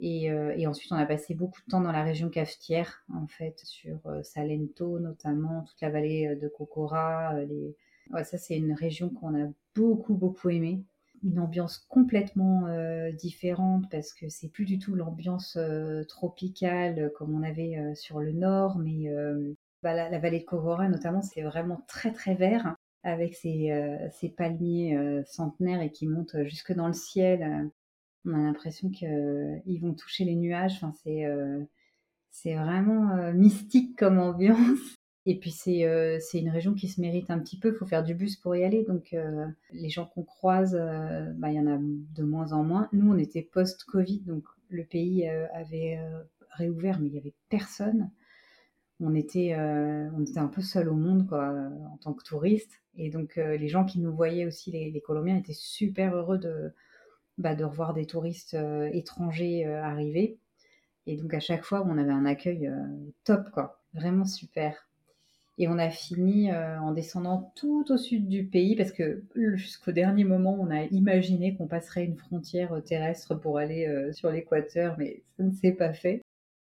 Et, 0.00 0.30
euh, 0.30 0.54
et, 0.56 0.66
ensuite, 0.66 0.92
on 0.92 0.96
a 0.96 1.06
passé 1.06 1.34
beaucoup 1.34 1.60
de 1.66 1.70
temps 1.70 1.80
dans 1.80 1.92
la 1.92 2.04
région 2.04 2.30
cafetière, 2.30 3.04
en 3.12 3.26
fait, 3.26 3.60
sur 3.64 4.00
Salento 4.22 4.98
notamment, 5.00 5.64
toute 5.64 5.80
la 5.80 5.90
vallée 5.90 6.36
de 6.36 6.48
Cocora. 6.48 7.34
Les... 7.44 7.76
Ouais, 8.10 8.24
ça, 8.24 8.38
c'est 8.38 8.56
une 8.56 8.72
région 8.72 9.10
qu'on 9.10 9.34
a 9.34 9.48
beaucoup, 9.74 10.14
beaucoup 10.14 10.48
aimée. 10.48 10.82
Une 11.24 11.40
ambiance 11.40 11.78
complètement 11.88 12.68
différente 13.12 13.90
parce 13.90 14.14
que 14.14 14.28
c'est 14.28 14.48
plus 14.48 14.64
du 14.64 14.78
tout 14.78 14.94
l'ambiance 14.94 15.58
tropicale 16.06 17.10
comme 17.16 17.34
on 17.34 17.42
avait 17.42 17.76
sur 17.96 18.20
le 18.20 18.30
nord, 18.30 18.78
mais 18.78 19.10
bah, 19.82 19.94
la, 19.94 20.18
vallée 20.18 20.40
de 20.40 20.44
Cogora, 20.44 20.88
notamment, 20.88 21.22
c'est 21.22 21.42
vraiment 21.42 21.84
très 21.86 22.12
très 22.12 22.34
vert, 22.34 22.74
avec 23.04 23.34
ces, 23.34 23.70
euh, 23.70 24.28
palmiers 24.36 24.96
euh, 24.96 25.22
centenaires 25.24 25.82
et 25.82 25.92
qui 25.92 26.06
montent 26.06 26.36
jusque 26.44 26.72
dans 26.72 26.88
le 26.88 26.92
ciel. 26.92 27.70
On 28.24 28.34
a 28.34 28.38
l'impression 28.38 28.90
qu'ils 28.90 29.80
vont 29.80 29.94
toucher 29.94 30.24
les 30.24 30.34
nuages. 30.34 30.74
Enfin, 30.76 30.92
c'est 31.02 31.24
c'est 32.30 32.54
vraiment 32.54 33.32
mystique 33.32 33.96
comme 33.96 34.18
ambiance. 34.18 34.96
Et 35.24 35.38
puis 35.38 35.50
c'est 35.50 36.18
une 36.34 36.50
région 36.50 36.74
qui 36.74 36.88
se 36.88 37.00
mérite 37.00 37.30
un 37.30 37.38
petit 37.38 37.58
peu. 37.58 37.68
Il 37.68 37.74
faut 37.76 37.86
faire 37.86 38.04
du 38.04 38.14
bus 38.14 38.36
pour 38.36 38.56
y 38.56 38.64
aller. 38.64 38.84
Donc 38.84 39.16
les 39.72 39.88
gens 39.88 40.06
qu'on 40.06 40.24
croise, 40.24 40.74
bah, 41.36 41.50
il 41.50 41.54
y 41.54 41.60
en 41.60 41.66
a 41.66 41.78
de 41.78 42.22
moins 42.22 42.52
en 42.52 42.64
moins. 42.64 42.88
Nous, 42.92 43.10
on 43.10 43.16
était 43.16 43.42
post-Covid, 43.42 44.20
donc 44.26 44.44
le 44.68 44.84
pays 44.84 45.26
avait 45.28 45.98
réouvert, 46.50 47.00
mais 47.00 47.06
il 47.06 47.12
n'y 47.12 47.18
avait 47.18 47.34
personne 47.48 48.10
on 49.00 49.14
était, 49.14 49.54
euh, 49.54 50.08
on 50.16 50.22
était 50.22 50.38
un 50.38 50.48
peu 50.48 50.62
seul 50.62 50.88
au 50.88 50.94
monde 50.94 51.26
quoi, 51.28 51.54
en 51.92 51.96
tant 51.98 52.12
que 52.12 52.24
touriste. 52.24 52.82
Et 52.96 53.10
donc 53.10 53.38
euh, 53.38 53.56
les 53.56 53.68
gens 53.68 53.84
qui 53.84 54.00
nous 54.00 54.12
voyaient 54.12 54.46
aussi, 54.46 54.72
les, 54.72 55.00
Colombiens, 55.00 55.36
étaient 55.36 55.52
super 55.52 56.14
heureux 56.16 56.38
de, 56.38 56.72
bah, 57.38 57.54
de 57.54 57.64
revoir 57.64 57.94
des 57.94 58.06
touristes 58.06 58.54
euh, 58.54 58.88
étrangers 58.92 59.64
arriver. 59.66 60.38
Et 61.06 61.16
donc 61.16 61.32
à 61.32 61.40
chaque 61.40 61.64
fois, 61.64 61.86
on 61.86 61.96
avait 61.96 62.12
un 62.12 62.26
accueil 62.26 62.70
top, 63.24 63.50
quoi, 63.52 63.80
vraiment 63.94 64.26
super. 64.26 64.88
Et 65.60 65.66
on 65.66 65.78
a 65.78 65.90
fini 65.90 66.52
en 66.52 66.92
descendant 66.92 67.52
tout 67.56 67.90
au 67.90 67.96
sud 67.96 68.28
du 68.28 68.44
pays 68.44 68.76
parce 68.76 68.92
que 68.92 69.24
jusqu'au 69.34 69.90
dernier 69.90 70.24
moment, 70.24 70.56
on 70.60 70.70
a 70.70 70.84
imaginé 70.84 71.56
qu'on 71.56 71.66
passerait 71.66 72.04
une 72.04 72.16
frontière 72.16 72.80
terrestre 72.84 73.34
pour 73.34 73.58
aller 73.58 74.10
sur 74.12 74.30
l'équateur, 74.30 74.96
mais 74.98 75.22
ça 75.36 75.42
ne 75.44 75.50
s'est 75.50 75.72
pas 75.72 75.94
fait. 75.94 76.22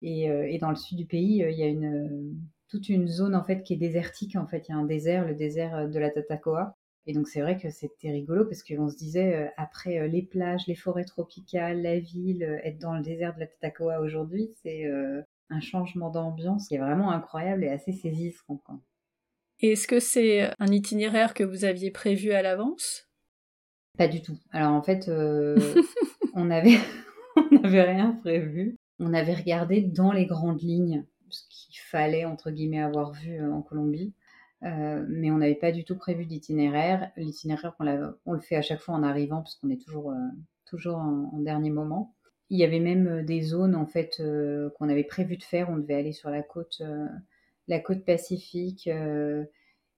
Euh, 0.03 0.47
et, 0.49 0.57
dans 0.57 0.69
le 0.69 0.75
sud 0.75 0.97
du 0.97 1.05
pays, 1.05 1.43
euh, 1.43 1.49
il 1.49 1.57
y 1.57 1.63
a 1.63 1.67
une, 1.67 2.35
toute 2.67 2.89
une 2.89 3.07
zone 3.07 3.35
en 3.35 3.43
fait 3.43 3.63
qui 3.63 3.73
est 3.73 3.77
désertique. 3.77 4.35
En 4.35 4.47
fait, 4.47 4.67
il 4.67 4.71
y 4.71 4.75
a 4.75 4.77
un 4.77 4.85
désert, 4.85 5.25
le 5.25 5.35
désert 5.35 5.89
de 5.89 5.99
la 5.99 6.09
Tatacoa. 6.09 6.75
Et 7.05 7.13
donc 7.13 7.27
c'est 7.27 7.41
vrai 7.41 7.57
que 7.57 7.69
c'était 7.69 8.11
rigolo 8.11 8.45
parce 8.45 8.63
qu'on 8.63 8.87
se 8.87 8.95
disait 8.95 9.35
euh, 9.35 9.47
après 9.57 10.07
les 10.07 10.21
plages, 10.21 10.67
les 10.67 10.75
forêts 10.75 11.03
tropicales, 11.03 11.81
la 11.81 11.99
ville, 11.99 12.43
être 12.63 12.79
dans 12.79 12.95
le 12.95 13.01
désert 13.01 13.35
de 13.35 13.41
la 13.41 13.47
Tatacoa 13.47 13.99
aujourd'hui, 13.99 14.49
c'est 14.61 14.85
un 15.49 15.59
changement 15.59 16.09
d'ambiance 16.09 16.67
qui 16.67 16.75
est 16.75 16.79
vraiment 16.79 17.11
incroyable 17.11 17.65
et 17.65 17.69
assez 17.69 17.91
saisissant. 17.91 18.61
Et 19.59 19.73
est-ce 19.73 19.87
que 19.87 19.99
c'est 19.99 20.49
un 20.59 20.67
itinéraire 20.67 21.33
que 21.33 21.43
vous 21.43 21.65
aviez 21.65 21.91
prévu 21.91 22.31
à 22.31 22.41
l'avance? 22.41 23.09
Pas 23.97 24.07
du 24.07 24.21
tout. 24.21 24.37
Alors 24.51 24.71
en 24.71 24.81
fait, 24.81 25.09
on 26.33 26.49
avait 26.49 26.77
on 27.35 27.59
n'avait 27.59 27.83
rien 27.83 28.13
prévu 28.13 28.77
on 28.99 29.13
avait 29.13 29.33
regardé 29.33 29.81
dans 29.81 30.11
les 30.11 30.25
grandes 30.25 30.61
lignes 30.61 31.05
ce 31.33 31.43
qu'il 31.49 31.79
fallait, 31.79 32.25
entre 32.25 32.51
guillemets, 32.51 32.81
avoir 32.81 33.11
vu 33.11 33.39
euh, 33.39 33.51
en 33.51 33.61
Colombie. 33.61 34.13
Euh, 34.63 35.05
mais 35.09 35.31
on 35.31 35.37
n'avait 35.37 35.55
pas 35.55 35.71
du 35.71 35.83
tout 35.83 35.97
prévu 35.97 36.25
d'itinéraire. 36.25 37.11
L'itinéraire, 37.17 37.75
on, 38.25 38.33
le 38.33 38.39
fait 38.39 38.55
à 38.55 38.61
chaque 38.61 38.79
fois 38.79 38.95
en 38.95 39.03
arrivant, 39.03 39.41
parce 39.41 39.55
qu'on 39.55 39.69
est 39.69 39.81
toujours, 39.81 40.11
euh, 40.11 40.29
toujours 40.65 40.97
en, 40.97 41.39
dernier 41.39 41.69
moment. 41.69 42.15
Il 42.49 42.59
y 42.59 42.63
avait 42.63 42.79
même 42.79 43.25
des 43.25 43.41
zones, 43.41 43.75
en 43.75 43.87
fait, 43.87 44.21
qu'on 44.77 44.89
avait 44.89 45.03
prévu 45.03 45.37
de 45.37 45.43
faire. 45.43 45.69
On 45.69 45.77
devait 45.77 45.95
aller 45.95 46.13
sur 46.13 46.29
la 46.29 46.43
côte, 46.43 46.83
la 47.67 47.79
côte 47.79 48.05
pacifique 48.05 48.87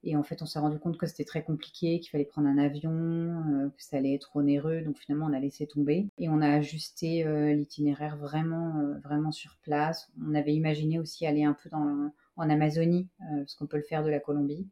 et 0.06 0.16
en 0.16 0.22
fait, 0.22 0.44
on 0.44 0.46
s'est 0.46 0.60
rendu 0.60 0.78
compte 0.78 0.98
que 0.98 1.08
c'était 1.08 1.26
très 1.26 1.44
compliqué, 1.44 2.00
qu'il 2.00 2.12
fallait 2.12 2.26
prendre 2.26 2.48
un 2.48 2.60
avion, 2.60 2.92
euh, 2.92 3.70
que 3.70 3.84
ça 3.84 3.98
allait 3.98 4.14
être 4.14 4.36
onéreux. 4.36 4.82
Donc 4.82 5.00
finalement, 5.00 5.26
on 5.26 5.34
a 5.34 5.40
laissé 5.40 5.66
tomber. 5.66 6.08
Et 6.20 6.30
on 6.30 6.42
a 6.42 6.50
ajusté 6.50 7.26
euh, 7.26 7.52
l'itinéraire 7.54 8.16
vraiment, 8.16 8.78
euh, 8.78 9.00
vraiment 9.00 9.32
sur 9.32 9.58
place. 9.64 10.12
On 10.24 10.36
avait 10.36 10.54
imaginé 10.54 11.00
aussi 11.00 11.26
aller 11.26 11.44
un 11.44 11.54
peu 11.54 11.70
dans, 11.70 12.12
en 12.38 12.50
Amazonie, 12.50 13.10
parce 13.20 13.56
qu'on 13.56 13.66
peut 13.66 13.78
le 13.78 13.84
faire 13.84 14.04
de 14.04 14.10
la 14.10 14.20
Colombie. 14.20 14.68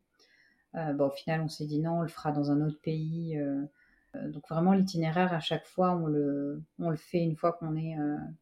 au 0.75 1.09
final, 1.09 1.41
on 1.41 1.47
s'est 1.47 1.65
dit 1.65 1.79
non, 1.79 1.99
on 1.99 2.01
le 2.01 2.09
fera 2.09 2.31
dans 2.31 2.51
un 2.51 2.61
autre 2.61 2.79
pays. 2.81 3.39
donc 4.13 4.43
vraiment, 4.49 4.73
l'itinéraire, 4.73 5.33
à 5.33 5.39
chaque 5.39 5.65
fois, 5.65 5.95
on 5.95 6.07
le, 6.07 6.61
on 6.77 6.89
le 6.89 6.97
fait 6.97 7.23
une 7.23 7.37
fois 7.37 7.53
qu'on 7.53 7.77
est, 7.77 7.95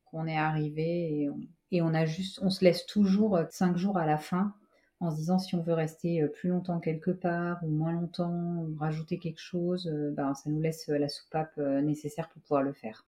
qu'on 0.05 0.25
est 0.25 0.37
arrivé 0.37 1.21
et 1.21 1.29
on, 1.29 1.39
et 1.71 1.81
on 1.83 1.93
a 1.93 2.05
on 2.41 2.49
se 2.49 2.65
laisse 2.65 2.85
toujours 2.87 3.39
cinq 3.51 3.77
jours 3.77 3.99
à 3.99 4.07
la 4.07 4.17
fin 4.17 4.55
en 5.01 5.11
se 5.11 5.17
disant 5.17 5.39
si 5.39 5.55
on 5.55 5.61
veut 5.61 5.73
rester 5.73 6.25
plus 6.27 6.49
longtemps 6.49 6.79
quelque 6.79 7.11
part 7.11 7.61
ou 7.63 7.69
moins 7.69 7.91
longtemps 7.91 8.63
ou 8.63 8.75
rajouter 8.79 9.19
quelque 9.19 9.41
chose, 9.41 9.91
ben, 10.15 10.33
ça 10.33 10.49
nous 10.49 10.61
laisse 10.61 10.87
la 10.87 11.09
soupape 11.09 11.57
nécessaire 11.57 12.29
pour 12.29 12.41
pouvoir 12.41 12.63
le 12.63 12.73
faire. 12.73 13.05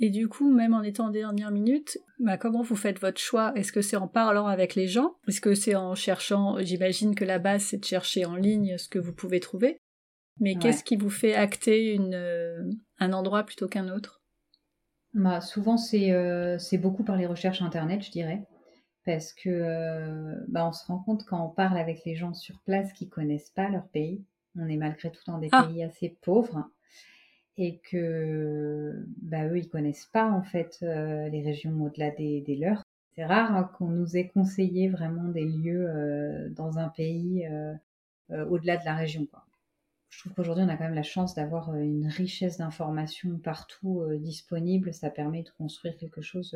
Et 0.00 0.10
du 0.10 0.28
coup, 0.28 0.52
même 0.52 0.74
en 0.74 0.82
étant 0.82 1.06
en 1.06 1.10
dernière 1.10 1.50
minute, 1.50 1.98
bah, 2.20 2.36
comment 2.38 2.62
vous 2.62 2.76
faites 2.76 3.00
votre 3.00 3.20
choix? 3.20 3.52
Est-ce 3.56 3.72
que 3.72 3.82
c'est 3.82 3.96
en 3.96 4.06
parlant 4.06 4.46
avec 4.46 4.76
les 4.76 4.86
gens? 4.86 5.16
Est-ce 5.26 5.40
que 5.40 5.54
c'est 5.54 5.74
en 5.74 5.94
cherchant 5.96 6.56
J'imagine 6.60 7.16
que 7.16 7.24
la 7.24 7.40
base, 7.40 7.62
c'est 7.62 7.78
de 7.78 7.84
chercher 7.84 8.24
en 8.24 8.36
ligne 8.36 8.78
ce 8.78 8.88
que 8.88 9.00
vous 9.00 9.12
pouvez 9.12 9.40
trouver. 9.40 9.80
Mais 10.40 10.54
qu'est-ce 10.54 10.84
qui 10.84 10.96
vous 10.96 11.10
fait 11.10 11.34
acter 11.34 11.92
une, 11.92 12.14
euh, 12.14 12.62
un 13.00 13.12
endroit 13.12 13.42
plutôt 13.42 13.66
qu'un 13.66 13.88
autre? 13.88 14.22
Bah, 15.14 15.40
Souvent, 15.40 15.76
euh, 15.94 16.58
c'est 16.58 16.78
beaucoup 16.78 17.02
par 17.02 17.16
les 17.16 17.26
recherches 17.26 17.60
Internet, 17.60 18.02
je 18.04 18.12
dirais. 18.12 18.46
Parce 19.08 19.32
que 19.32 19.48
euh, 19.48 20.34
bah, 20.48 20.68
on 20.68 20.72
se 20.72 20.84
rend 20.84 20.98
compte 20.98 21.24
quand 21.24 21.42
on 21.42 21.48
parle 21.48 21.78
avec 21.78 22.04
les 22.04 22.14
gens 22.14 22.34
sur 22.34 22.58
place 22.60 22.92
qui 22.92 23.08
connaissent 23.08 23.48
pas 23.48 23.70
leur 23.70 23.88
pays, 23.88 24.22
on 24.54 24.68
est 24.68 24.76
malgré 24.76 25.10
tout 25.10 25.22
dans 25.26 25.38
des 25.38 25.48
ah. 25.50 25.62
pays 25.62 25.82
assez 25.82 26.18
pauvres 26.20 26.68
et 27.56 27.78
que 27.78 29.06
bah, 29.22 29.46
eux 29.46 29.56
ils 29.56 29.70
connaissent 29.70 30.10
pas 30.12 30.30
en 30.30 30.42
fait 30.42 30.80
euh, 30.82 31.26
les 31.30 31.42
régions 31.42 31.82
au-delà 31.82 32.10
des, 32.10 32.58
leurs. 32.60 32.82
C'est 33.14 33.24
rare 33.24 33.56
hein, 33.56 33.70
qu'on 33.78 33.88
nous 33.88 34.18
ait 34.18 34.28
conseillé 34.28 34.90
vraiment 34.90 35.24
des 35.24 35.46
lieux 35.46 35.86
euh, 35.88 36.50
dans 36.50 36.78
un 36.78 36.90
pays 36.90 37.46
euh, 37.46 37.72
au-delà 38.28 38.76
de 38.76 38.84
la 38.84 38.94
région. 38.94 39.24
Quoi. 39.24 39.42
Je 40.10 40.20
trouve 40.20 40.34
qu'aujourd'hui 40.34 40.64
on 40.64 40.68
a 40.68 40.76
quand 40.76 40.84
même 40.84 40.92
la 40.92 41.02
chance 41.02 41.34
d'avoir 41.34 41.74
une 41.74 42.08
richesse 42.08 42.58
d'informations 42.58 43.38
partout 43.38 44.04
disponible. 44.18 44.92
Ça 44.92 45.08
permet 45.08 45.44
de 45.44 45.50
construire 45.56 45.96
quelque 45.96 46.20
chose 46.20 46.54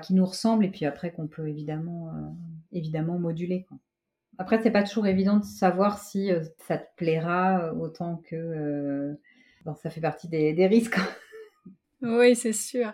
qui 0.00 0.14
nous 0.14 0.24
ressemble 0.24 0.64
et 0.64 0.70
puis 0.70 0.84
après 0.84 1.12
qu'on 1.12 1.26
peut 1.26 1.48
évidemment 1.48 2.12
évidemment 2.72 3.18
moduler. 3.18 3.66
Quoi. 3.68 3.78
Après 4.38 4.62
c'est 4.62 4.70
pas 4.70 4.82
toujours 4.82 5.06
évident 5.06 5.38
de 5.38 5.44
savoir 5.44 5.98
si 5.98 6.30
ça 6.66 6.78
te 6.78 6.86
plaira 6.96 7.74
autant 7.74 8.22
que 8.28 9.16
ça 9.82 9.90
fait 9.90 10.00
partie 10.00 10.28
des, 10.28 10.66
risques. 10.66 10.98
oui, 12.02 12.34
c'est 12.34 12.52
sûr. 12.52 12.92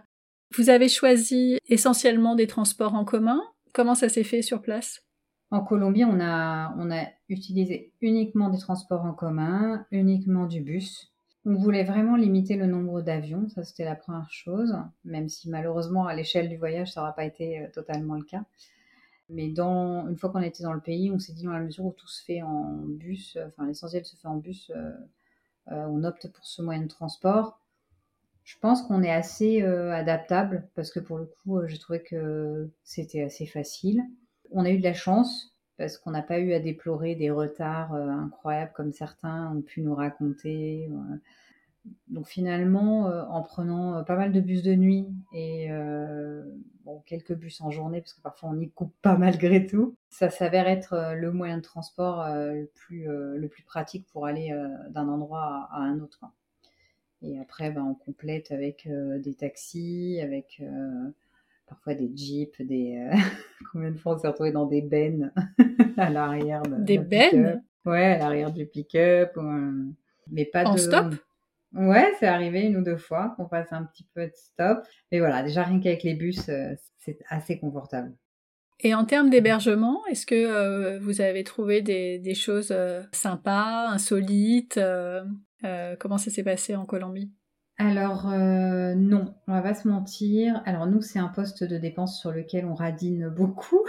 Vous 0.57 0.71
avez 0.71 0.89
choisi 0.89 1.59
essentiellement 1.69 2.35
des 2.35 2.47
transports 2.47 2.95
en 2.95 3.05
commun. 3.05 3.41
Comment 3.73 3.95
ça 3.95 4.09
s'est 4.09 4.25
fait 4.25 4.43
sur 4.43 4.63
place? 4.63 5.03
En 5.51 5.61
Colombie, 5.61 6.05
on 6.05 6.21
a, 6.21 6.75
on 6.79 6.91
a 6.91 7.07
utilisé 7.29 7.93
uniquement 8.01 8.51
des 8.51 8.59
transports 8.59 9.05
en 9.05 9.13
commun, 9.13 9.87
uniquement 9.91 10.47
du 10.47 10.61
bus. 10.61 11.13
On 11.45 11.55
voulait 11.55 11.85
vraiment 11.85 12.17
limiter 12.17 12.57
le 12.57 12.67
nombre 12.67 13.01
d'avions, 13.01 13.49
ça 13.49 13.65
c'était 13.65 13.85
la 13.85 13.97
première 13.97 14.31
chose, 14.31 14.77
même 15.05 15.29
si 15.29 15.49
malheureusement 15.49 16.07
à 16.07 16.15
l'échelle 16.15 16.49
du 16.49 16.57
voyage 16.57 16.93
ça 16.93 17.01
n'aura 17.01 17.15
pas 17.15 17.25
été 17.25 17.61
euh, 17.61 17.69
totalement 17.73 18.15
le 18.15 18.25
cas. 18.25 18.45
Mais 19.31 19.49
dans, 19.49 20.09
une 20.09 20.17
fois 20.17 20.31
qu'on 20.31 20.41
était 20.41 20.63
dans 20.63 20.73
le 20.73 20.81
pays, 20.81 21.11
on 21.11 21.19
s'est 21.19 21.33
dit 21.33 21.45
dans 21.45 21.53
la 21.53 21.61
mesure 21.61 21.85
où 21.85 21.93
tout 21.93 22.09
se 22.09 22.25
fait 22.25 22.43
en 22.43 22.77
bus, 22.87 23.39
enfin 23.47 23.67
l'essentiel 23.67 24.05
se 24.05 24.17
fait 24.17 24.29
en 24.29 24.37
bus, 24.37 24.71
euh, 24.75 24.91
euh, 25.73 25.87
on 25.87 26.05
opte 26.05 26.29
pour 26.33 26.47
ce 26.47 26.63
moyen 26.63 26.83
de 26.83 26.89
transport. 26.89 27.61
Je 28.45 28.57
pense 28.59 28.83
qu'on 28.83 29.03
est 29.03 29.11
assez 29.11 29.63
euh, 29.63 29.93
adaptable 29.93 30.69
parce 30.75 30.91
que 30.91 31.01
pour 31.01 31.19
le 31.19 31.27
coup, 31.27 31.59
euh, 31.59 31.67
j'ai 31.67 31.79
trouvé 31.79 32.03
que 32.03 32.71
c'était 32.83 33.23
assez 33.23 33.47
facile. 33.47 34.03
On 34.51 34.65
a 34.65 34.71
eu 34.71 34.79
de 34.79 34.85
la 34.85 34.95
chance 34.95 35.55
parce 35.79 35.97
qu'on 35.97 36.11
n'a 36.11 36.23
pas 36.23 36.41
eu 36.41 36.53
à 36.53 36.59
déplorer 36.59 37.15
des 37.15 37.31
retards 37.31 37.95
incroyables 37.95 38.73
comme 38.75 38.93
certains 38.93 39.53
ont 39.55 39.63
pu 39.63 39.81
nous 39.81 39.95
raconter. 39.95 40.91
Donc 42.09 42.27
finalement, 42.27 43.05
en 43.05 43.43
prenant 43.43 44.03
pas 44.05 44.17
mal 44.17 44.33
de 44.33 44.41
bus 44.41 44.63
de 44.63 44.75
nuit 44.75 45.07
et 45.33 45.69
quelques 47.07 47.35
bus 47.35 47.61
en 47.61 47.71
journée, 47.71 48.01
parce 48.01 48.13
que 48.13 48.21
parfois 48.21 48.51
on 48.51 48.61
y 48.61 48.71
coupe 48.71 48.95
pas 49.03 49.17
malgré 49.17 49.67
tout, 49.67 49.95
ça 50.11 50.31
s'avère 50.31 50.67
être 50.67 51.15
le 51.17 51.33
moyen 51.33 51.59
de 51.59 51.63
transport 51.63 52.27
le, 52.29 52.69
plus, 52.75 53.07
le 53.07 53.49
plus 53.49 53.63
pratique 53.63 54.07
pour 54.13 54.27
aller 54.27 54.53
d'un 54.91 55.09
endroit 55.09 55.69
à, 55.71 55.79
un 55.79 56.01
autre. 56.01 56.25
Et 57.23 57.39
après, 57.41 57.71
ben, 57.71 57.83
on 57.83 57.95
complète 57.95 58.51
avec 58.51 58.89
des 58.89 59.35
taxis, 59.35 60.21
avec 60.21 60.61
parfois 61.69 61.95
des 61.95 62.11
jeeps, 62.15 62.61
des... 62.61 63.09
Combien 63.73 63.91
de 63.91 63.99
fois 63.99 64.15
on 64.15 64.19
s'est 64.19 64.29
retrouvé 64.29 64.53
dans 64.53 64.67
des 64.67 64.83
bennes 64.83 65.33
à 65.97 66.11
l'arrière 66.11 66.63
Des 66.63 66.99
bennes? 66.99 67.63
Ouais, 67.85 68.05
à 68.05 68.19
l'arrière 68.19 68.53
du 68.53 68.67
pick-up. 68.67 69.37
Mais 70.31 70.45
pas 70.45 70.65
en 70.65 70.75
de... 70.75 70.79
stop? 70.79 71.15
Ouais, 71.75 72.15
c'est 72.19 72.27
arrivé 72.27 72.63
une 72.63 72.79
ou 72.79 72.83
deux 72.83 72.97
fois 72.97 73.35
qu'on 73.37 73.47
fasse 73.49 73.73
un 73.73 73.85
petit 73.85 74.07
peu 74.15 74.27
de 74.27 74.33
stop. 74.35 74.79
Mais 75.13 75.19
voilà, 75.19 75.43
déjà 75.43 75.65
rien 75.65 75.81
qu'avec 75.81 76.03
les 76.03 76.15
bus, 76.15 76.49
euh, 76.49 76.73
c'est 76.99 77.19
assez 77.29 77.59
confortable. 77.59 78.15
Et 78.81 78.95
en 78.95 79.05
termes 79.05 79.29
d'hébergement, 79.29 80.07
est-ce 80.07 80.25
que 80.25 80.35
euh, 80.35 80.99
vous 81.01 81.21
avez 81.21 81.45
trouvé 81.45 81.83
des, 81.83 82.35
choses 82.35 82.71
euh, 82.71 83.03
sympas, 83.13 83.89
insolites 83.89 84.81
Comment 85.99 86.19
ça 86.19 86.31
s'est 86.31 86.45
passé 86.45 86.77
en 86.77 86.87
Colombie? 86.87 87.33
Alors 87.79 88.27
non, 88.27 89.35
on 89.47 89.53
va 89.53 89.63
pas 89.63 89.75
se 89.75 89.87
mentir. 89.87 90.63
Alors 90.67 90.87
nous, 90.87 91.01
c'est 91.01 91.19
un 91.19 91.29
poste 91.29 91.63
de 91.65 91.79
dépense 91.79 92.21
sur 92.21 92.33
lequel 92.33 92.65
on 92.65 92.75
radine 92.75 93.29
beaucoup. 93.29 93.85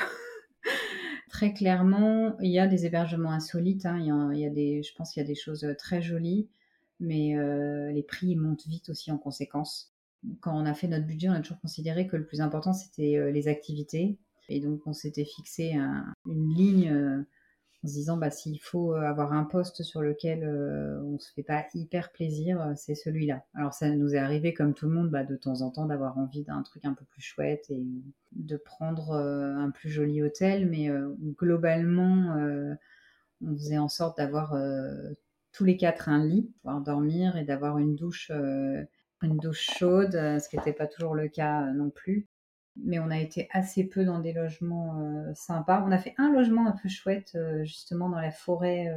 très 1.29 1.53
clairement, 1.53 2.37
il 2.39 2.51
y 2.51 2.59
a 2.59 2.67
des 2.67 2.85
hébergements 2.85 3.31
insolites. 3.31 3.85
Hein. 3.85 3.99
Il, 4.33 4.39
y 4.39 4.45
a, 4.45 4.49
des, 4.49 4.83
je 4.83 4.93
pense 4.95 5.11
qu'il 5.11 5.21
y 5.21 5.25
a 5.25 5.27
des 5.27 5.35
choses 5.35 5.65
très 5.77 6.01
jolies 6.01 6.49
mais 6.99 7.37
euh, 7.37 7.91
les 7.91 8.03
prix 8.03 8.35
montent 8.35 8.67
vite 8.67 8.89
aussi 8.89 9.11
en 9.11 9.17
conséquence. 9.17 9.93
Quand 10.41 10.55
on 10.55 10.65
a 10.65 10.73
fait 10.73 10.87
notre 10.87 11.05
budget, 11.05 11.29
on 11.29 11.33
a 11.33 11.39
toujours 11.39 11.61
considéré 11.61 12.07
que 12.07 12.17
le 12.17 12.25
plus 12.25 12.41
important, 12.41 12.73
c'était 12.73 13.17
euh, 13.17 13.31
les 13.31 13.47
activités. 13.47 14.17
Et 14.49 14.59
donc, 14.59 14.81
on 14.85 14.93
s'était 14.93 15.25
fixé 15.25 15.75
une 16.25 16.53
ligne 16.53 16.89
euh, 16.89 17.21
en 17.83 17.87
se 17.87 17.93
disant, 17.93 18.17
bah, 18.17 18.29
s'il 18.29 18.59
faut 18.59 18.93
avoir 18.93 19.33
un 19.33 19.45
poste 19.45 19.83
sur 19.83 20.01
lequel 20.01 20.43
on 21.03 21.13
ne 21.13 21.17
se 21.17 21.31
fait 21.31 21.43
pas 21.43 21.65
hyper 21.73 22.11
plaisir, 22.11 22.73
c'est 22.75 22.95
celui-là. 22.95 23.45
Alors, 23.53 23.73
ça 23.73 23.89
nous 23.89 24.15
est 24.15 24.19
arrivé, 24.19 24.53
comme 24.53 24.73
tout 24.73 24.87
le 24.87 24.93
monde, 24.93 25.09
bah, 25.09 25.23
de 25.23 25.35
temps 25.35 25.61
en 25.61 25.71
temps, 25.71 25.85
d'avoir 25.85 26.17
envie 26.17 26.43
d'un 26.43 26.61
truc 26.63 26.83
un 26.85 26.93
peu 26.93 27.05
plus 27.05 27.21
chouette 27.21 27.69
et 27.69 27.81
de 28.33 28.57
prendre 28.57 29.13
un 29.13 29.69
plus 29.71 29.89
joli 29.89 30.21
hôtel. 30.21 30.69
Mais 30.69 30.89
globalement, 31.37 32.35
on 33.41 33.55
faisait 33.55 33.77
en 33.77 33.87
sorte 33.87 34.17
d'avoir 34.17 34.53
tous 35.59 35.65
les 35.65 35.75
quatre 35.75 36.07
un 36.07 36.25
lit, 36.25 36.53
pouvoir 36.61 36.79
dormir 36.79 37.35
et 37.35 37.43
d'avoir 37.43 37.79
une 37.79 37.93
douche, 37.93 38.31
euh, 38.33 38.81
une 39.21 39.35
douche 39.35 39.69
chaude, 39.77 40.15
euh, 40.15 40.39
ce 40.39 40.47
qui 40.47 40.55
n'était 40.55 40.71
pas 40.71 40.87
toujours 40.87 41.15
le 41.15 41.27
cas 41.27 41.63
euh, 41.63 41.73
non 41.73 41.89
plus. 41.89 42.28
Mais 42.83 42.99
on 42.99 43.09
a 43.11 43.17
été 43.17 43.47
assez 43.51 43.83
peu 43.83 44.05
dans 44.05 44.19
des 44.19 44.33
logements 44.33 44.95
sympas. 45.33 45.83
On 45.85 45.91
a 45.91 45.97
fait 45.97 46.13
un 46.17 46.31
logement 46.31 46.67
un 46.67 46.71
peu 46.71 46.89
chouette, 46.89 47.37
justement 47.63 48.09
dans 48.09 48.19
la 48.19 48.31
forêt 48.31 48.93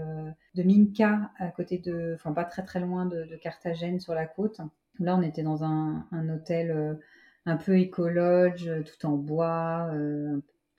de 0.54 0.62
Minca, 0.62 1.30
à 1.38 1.48
côté 1.48 1.78
de, 1.78 2.12
enfin 2.14 2.32
pas 2.32 2.44
très 2.44 2.62
très 2.64 2.80
loin 2.80 3.06
de, 3.06 3.36
Carthagène 3.42 3.98
sur 4.00 4.14
la 4.14 4.26
côte. 4.26 4.60
Là, 4.98 5.16
on 5.16 5.22
était 5.22 5.42
dans 5.42 5.64
un, 5.64 6.06
hôtel 6.28 6.98
un 7.46 7.56
peu 7.56 7.78
écologe, 7.78 8.70
tout 8.84 9.06
en 9.06 9.16
bois, 9.16 9.90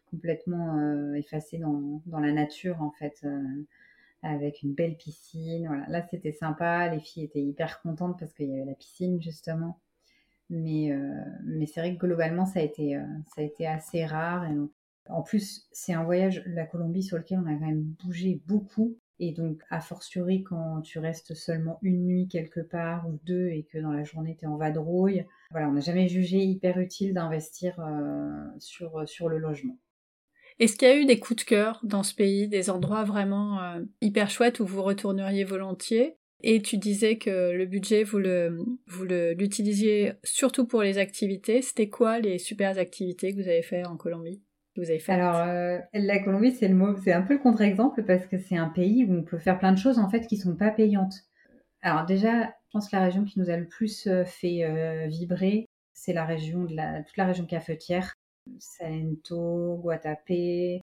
complètement 0.10 1.14
effacé 1.14 1.58
dans, 1.58 2.02
dans, 2.06 2.20
la 2.20 2.32
nature 2.32 2.82
en 2.82 2.92
fait 2.92 3.26
avec 4.24 4.64
une 4.64 4.74
belle 4.74 4.98
piscine. 4.98 5.68
Voilà. 5.68 5.86
Là, 5.90 6.02
c'était 6.10 6.32
sympa. 6.32 6.88
Les 6.90 7.00
filles 7.00 7.26
étaient 7.26 7.44
hyper 7.44 7.82
contentes 7.82 8.18
parce 8.18 8.34
qu'il 8.34 8.50
y 8.50 8.54
avait 8.54 8.66
la 8.66 8.76
piscine, 8.76 9.22
justement. 9.22 9.80
Mais, 10.50 10.92
euh, 10.92 11.24
mais 11.46 11.66
c'est 11.66 11.80
vrai 11.80 11.96
que 11.96 12.06
globalement, 12.06 12.46
ça 12.46 12.60
a 12.60 12.64
été, 12.64 12.96
euh, 12.96 13.06
ça 13.36 13.42
a 13.42 13.44
été 13.44 13.66
assez 13.66 14.06
rare. 14.06 14.46
Et 14.46 14.56
en 15.10 15.22
plus, 15.22 15.68
c'est 15.72 15.94
un 15.94 16.04
voyage, 16.04 16.44
la 16.46 16.66
Colombie, 16.66 17.04
sur 17.04 17.18
lequel 17.18 17.40
on 17.40 17.48
a 17.48 17.54
quand 17.54 17.66
même 17.66 17.84
bougé 18.04 18.42
beaucoup. 18.46 18.98
Et 19.20 19.32
donc, 19.32 19.62
a 19.70 19.80
fortiori, 19.80 20.44
quand 20.44 20.82
tu 20.82 21.00
restes 21.00 21.34
seulement 21.34 21.80
une 21.82 22.06
nuit 22.06 22.28
quelque 22.28 22.60
part 22.60 23.08
ou 23.08 23.20
deux 23.26 23.48
et 23.50 23.64
que 23.64 23.78
dans 23.78 23.92
la 23.92 24.04
journée, 24.04 24.36
tu 24.38 24.46
es 24.46 24.48
en 24.48 24.58
vadrouille, 24.58 25.26
voilà, 25.52 25.70
on 25.70 25.74
n'a 25.74 25.82
jamais 25.82 26.08
jugé 26.08 26.40
hyper 26.40 26.80
utile 26.80 27.14
d'investir 27.14 27.80
euh, 27.80 28.46
sur, 28.60 29.08
sur 29.08 29.30
le 29.30 29.38
logement. 29.38 29.78
Est-ce 30.60 30.76
qu'il 30.76 30.88
y 30.88 30.92
a 30.92 30.98
eu 30.98 31.06
des 31.06 31.20
coups 31.20 31.44
de 31.44 31.50
cœur 31.50 31.80
dans 31.84 32.04
ce 32.04 32.14
pays, 32.14 32.48
des 32.48 32.70
endroits 32.70 33.04
vraiment 33.04 33.76
hyper 34.02 34.30
chouettes 34.30 34.60
où 34.60 34.66
vous 34.66 34.84
retourneriez 34.84 35.46
volontiers? 35.46 36.18
Et 36.44 36.62
tu 36.62 36.78
disais 36.78 37.18
que 37.18 37.52
le 37.52 37.66
budget, 37.66 38.04
vous 38.04 38.20
le, 38.20 38.58
vous 38.88 39.06
l'utilisiez 39.06 40.14
surtout 40.24 40.68
pour 40.68 40.84
les 40.84 40.98
activités. 40.98 41.62
C'était 41.62 41.90
quoi 41.90 42.20
les 42.20 42.38
super 42.38 42.78
activités 42.78 43.32
que 43.32 43.42
vous 43.42 43.48
avez 43.48 43.62
fait 43.62 43.86
en 43.86 43.98
Colombie 43.98 44.42
vous 44.76 44.90
avez 44.90 44.98
fait 44.98 45.12
Alors, 45.12 45.36
euh, 45.36 45.78
la 45.94 46.18
Colombie, 46.18 46.52
c'est 46.52 46.68
le 46.68 46.74
mot, 46.74 46.96
c'est 47.04 47.14
un 47.14 47.22
peu 47.22 47.34
le 47.34 47.40
contre-exemple 47.40 48.04
parce 48.06 48.26
que 48.26 48.40
c'est 48.40 48.58
un 48.58 48.70
pays 48.70 49.06
où 49.06 49.14
on 49.14 49.22
peut 49.22 49.38
faire 49.38 49.60
plein 49.60 49.72
de 49.72 49.78
choses 49.78 50.00
en 50.00 50.10
fait 50.10 50.26
qui 50.26 50.36
sont 50.36 50.56
pas 50.56 50.72
payantes. 50.72 51.14
Alors 51.84 52.06
déjà, 52.06 52.46
je 52.46 52.72
pense 52.72 52.90
que 52.90 52.96
la 52.96 53.04
région 53.04 53.24
qui 53.24 53.40
nous 53.40 53.52
a 53.52 53.58
le 53.58 53.68
plus 53.68 54.08
euh, 54.08 54.26
fait 54.26 55.08
vibrer, 55.08 55.68
c'est 55.94 56.14
la 56.14 56.26
région 56.26 56.64
de 56.64 56.76
la, 56.76 57.04
toute 57.04 57.18
la 57.18 57.28
région 57.28 57.46
cafetière 57.46 58.16
Salento, 58.60 59.78
Guatapé. 59.78 60.82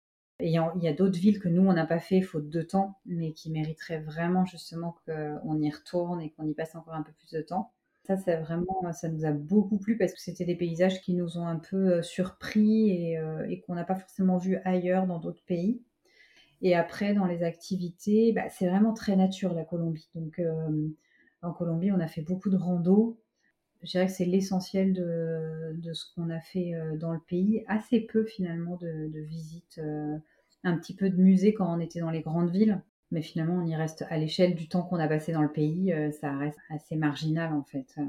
Il 0.43 0.51
y 0.51 0.89
a, 0.89 0.93
d'autres 0.93 1.19
villes 1.19 1.39
que 1.39 1.49
nous, 1.49 1.63
on 1.63 1.73
n'a 1.73 1.87
pas 1.87 2.01
fait 2.01 2.21
faute 2.21 2.51
de 2.51 2.63
temps, 2.63 2.99
mais 3.07 3.33
qui 3.33 3.51
mériteraient 3.51 4.01
vraiment 4.01 4.45
justement 4.45 4.97
qu'on 5.07 5.61
y 5.61 5.71
retourne 5.71 6.21
et 6.21 6.31
qu'on 6.31 6.47
y 6.47 6.55
passe 6.55 6.75
encore 6.75 6.95
un 6.95 7.03
peu 7.03 7.13
plus 7.13 7.31
de 7.31 7.43
temps. 7.43 7.73
Ça, 8.05 8.17
c'est 8.17 8.37
vraiment, 8.37 8.93
ça 8.93 9.09
nous 9.09 9.25
a 9.25 9.31
beaucoup 9.31 9.79
plu 9.79 9.97
parce 9.97 10.13
que 10.13 10.21
c'était 10.21 10.45
des 10.45 10.57
paysages 10.57 11.01
qui 11.03 11.15
nous 11.15 11.39
ont 11.39 11.47
un 11.47 11.59
peu 11.59 11.95
euh, 11.95 12.03
surpris 12.03 12.91
et, 12.91 13.19
euh, 13.19 13.47
et 13.49 13.61
qu'on 13.61 13.77
n'a 13.77 13.85
pas 13.85 13.95
forcément 13.95 14.39
vu 14.39 14.57
ailleurs 14.65 15.07
dans 15.07 15.21
d'autres 15.21 15.45
pays. 15.47 15.81
Et 16.63 16.75
après, 16.75 17.15
dans 17.15 17.27
les 17.27 17.45
activités, 17.45 18.33
bah, 18.33 18.49
c'est 18.51 18.69
vraiment 18.69 18.93
très 18.93 19.15
nature 19.15 19.55
la 19.55 19.65
Colombie. 19.65 20.09
Donc, 20.17 20.41
euh, 20.41 20.89
en 21.43 21.53
Colombie, 21.53 21.93
on 21.93 22.01
a 22.01 22.09
fait 22.09 22.23
beaucoup 22.23 22.51
de 22.51 22.57
rando. 22.57 23.21
Je 23.83 23.91
dirais 23.91 24.07
que 24.07 24.13
c'est 24.13 24.25
l'essentiel 24.25 24.93
de, 24.93 25.93
ce 25.93 26.05
qu'on 26.15 26.31
a 26.31 26.41
fait 26.41 26.73
dans 26.97 27.13
le 27.13 27.19
pays. 27.21 27.65
Assez 27.67 28.01
peu 28.01 28.25
finalement 28.25 28.77
de 28.77 29.21
visites, 29.21 29.81
un 30.65 30.77
petit 30.77 30.95
peu 30.95 31.11
de 31.11 31.17
musées 31.17 31.55
quand 31.55 31.73
on 31.73 31.81
était 31.81 32.01
dans 32.01 32.11
les 32.11 32.23
grandes 32.23 32.51
villes 32.51 32.81
mais 33.13 33.23
finalement 33.23 33.63
on 33.63 33.67
y 33.67 33.77
reste 33.77 34.05
à 34.09 34.17
l'échelle 34.17 34.55
du 34.55 34.69
temps 34.69 34.83
qu'on 34.83 34.99
a 34.99 35.07
passé 35.07 35.33
dans 35.33 35.43
le 35.43 35.53
pays, 35.53 35.93
euh, 35.93 36.11
ça 36.11 36.37
reste 36.37 36.59
assez 36.71 36.97
marginal 36.97 37.53
en 37.53 37.63
fait. 37.63 37.95
Euh. 37.99 38.03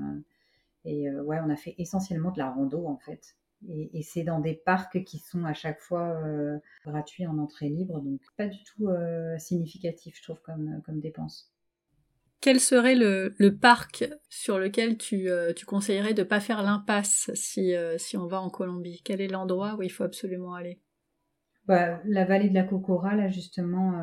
et 0.85 1.09
euh, 1.09 1.21
ouais, 1.23 1.37
on 1.45 1.49
a 1.49 1.55
fait 1.55 1.75
essentiellement 1.77 2.31
de 2.31 2.39
la 2.39 2.49
rando 2.49 2.87
en 2.87 2.97
fait. 2.97 3.35
Et, 3.69 4.01
c'est 4.03 4.23
dans 4.23 4.41
des 4.41 4.55
parcs 4.55 5.05
qui 5.05 5.19
sont 5.19 5.45
à 5.45 5.53
chaque 5.53 5.79
fois 5.79 6.21
gratuits 6.85 7.25
en 7.25 7.37
entrée 7.37 7.69
libre, 7.69 8.01
donc 8.01 8.19
pas 8.35 8.47
du 8.47 8.61
tout 8.65 8.89
significatif, 9.37 10.17
je 10.17 10.23
trouve, 10.23 10.41
comme, 10.41 10.99
dépense. 10.99 11.49
Quel 12.41 12.59
serait 12.59 12.95
le, 12.95 13.49
parc 13.51 14.03
sur 14.27 14.59
lequel 14.59 14.97
tu, 14.97 15.29
conseillerais 15.65 16.13
de 16.13 16.23
ne 16.23 16.27
pas 16.27 16.41
faire 16.41 16.61
l'impasse 16.61 17.31
si 17.35 17.77
on 18.17 18.27
va 18.27 18.41
en 18.41 18.49
Colombie? 18.49 19.01
Quel 19.05 19.21
est 19.21 19.29
l'endroit 19.29 19.75
où 19.75 19.81
il 19.81 19.89
faut 19.89 20.03
absolument 20.03 20.55
aller? 20.55 20.81
Bah, 21.65 21.99
La 22.05 22.25
vallée 22.25 22.49
de 22.49 22.53
la 22.53 22.63
Cocora, 22.63 23.15
là 23.15 23.29
justement, 23.29 23.93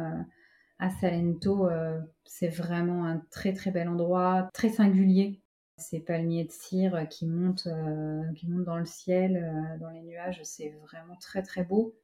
à 0.80 0.88
Salento, 0.88 1.68
euh, 1.68 2.00
c'est 2.24 2.48
vraiment 2.48 3.04
un 3.04 3.18
très 3.30 3.52
très 3.52 3.70
bel 3.70 3.88
endroit, 3.88 4.48
très 4.54 4.70
singulier. 4.70 5.42
Ces 5.76 6.00
palmiers 6.00 6.44
de 6.44 6.52
cire 6.52 7.06
qui 7.08 7.26
montent, 7.26 7.66
euh, 7.66 8.22
qui 8.34 8.48
montent 8.48 8.64
dans 8.64 8.78
le 8.78 8.86
ciel, 8.86 9.36
euh, 9.36 9.78
dans 9.78 9.90
les 9.90 10.00
nuages, 10.00 10.40
c'est 10.42 10.70
vraiment 10.82 11.16
très 11.16 11.42
très 11.42 11.64
beau. 11.64 11.94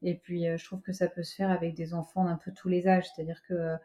Et 0.00 0.14
puis 0.14 0.46
je 0.56 0.64
trouve 0.64 0.80
que 0.80 0.92
ça 0.92 1.06
peut 1.06 1.22
se 1.22 1.34
faire 1.34 1.50
avec 1.50 1.74
des 1.74 1.94
enfants 1.94 2.24
d'un 2.24 2.36
peu 2.36 2.50
tous 2.52 2.68
les 2.68 2.88
âges, 2.88 3.08
c'est-à-dire 3.14 3.40
que 3.46 3.76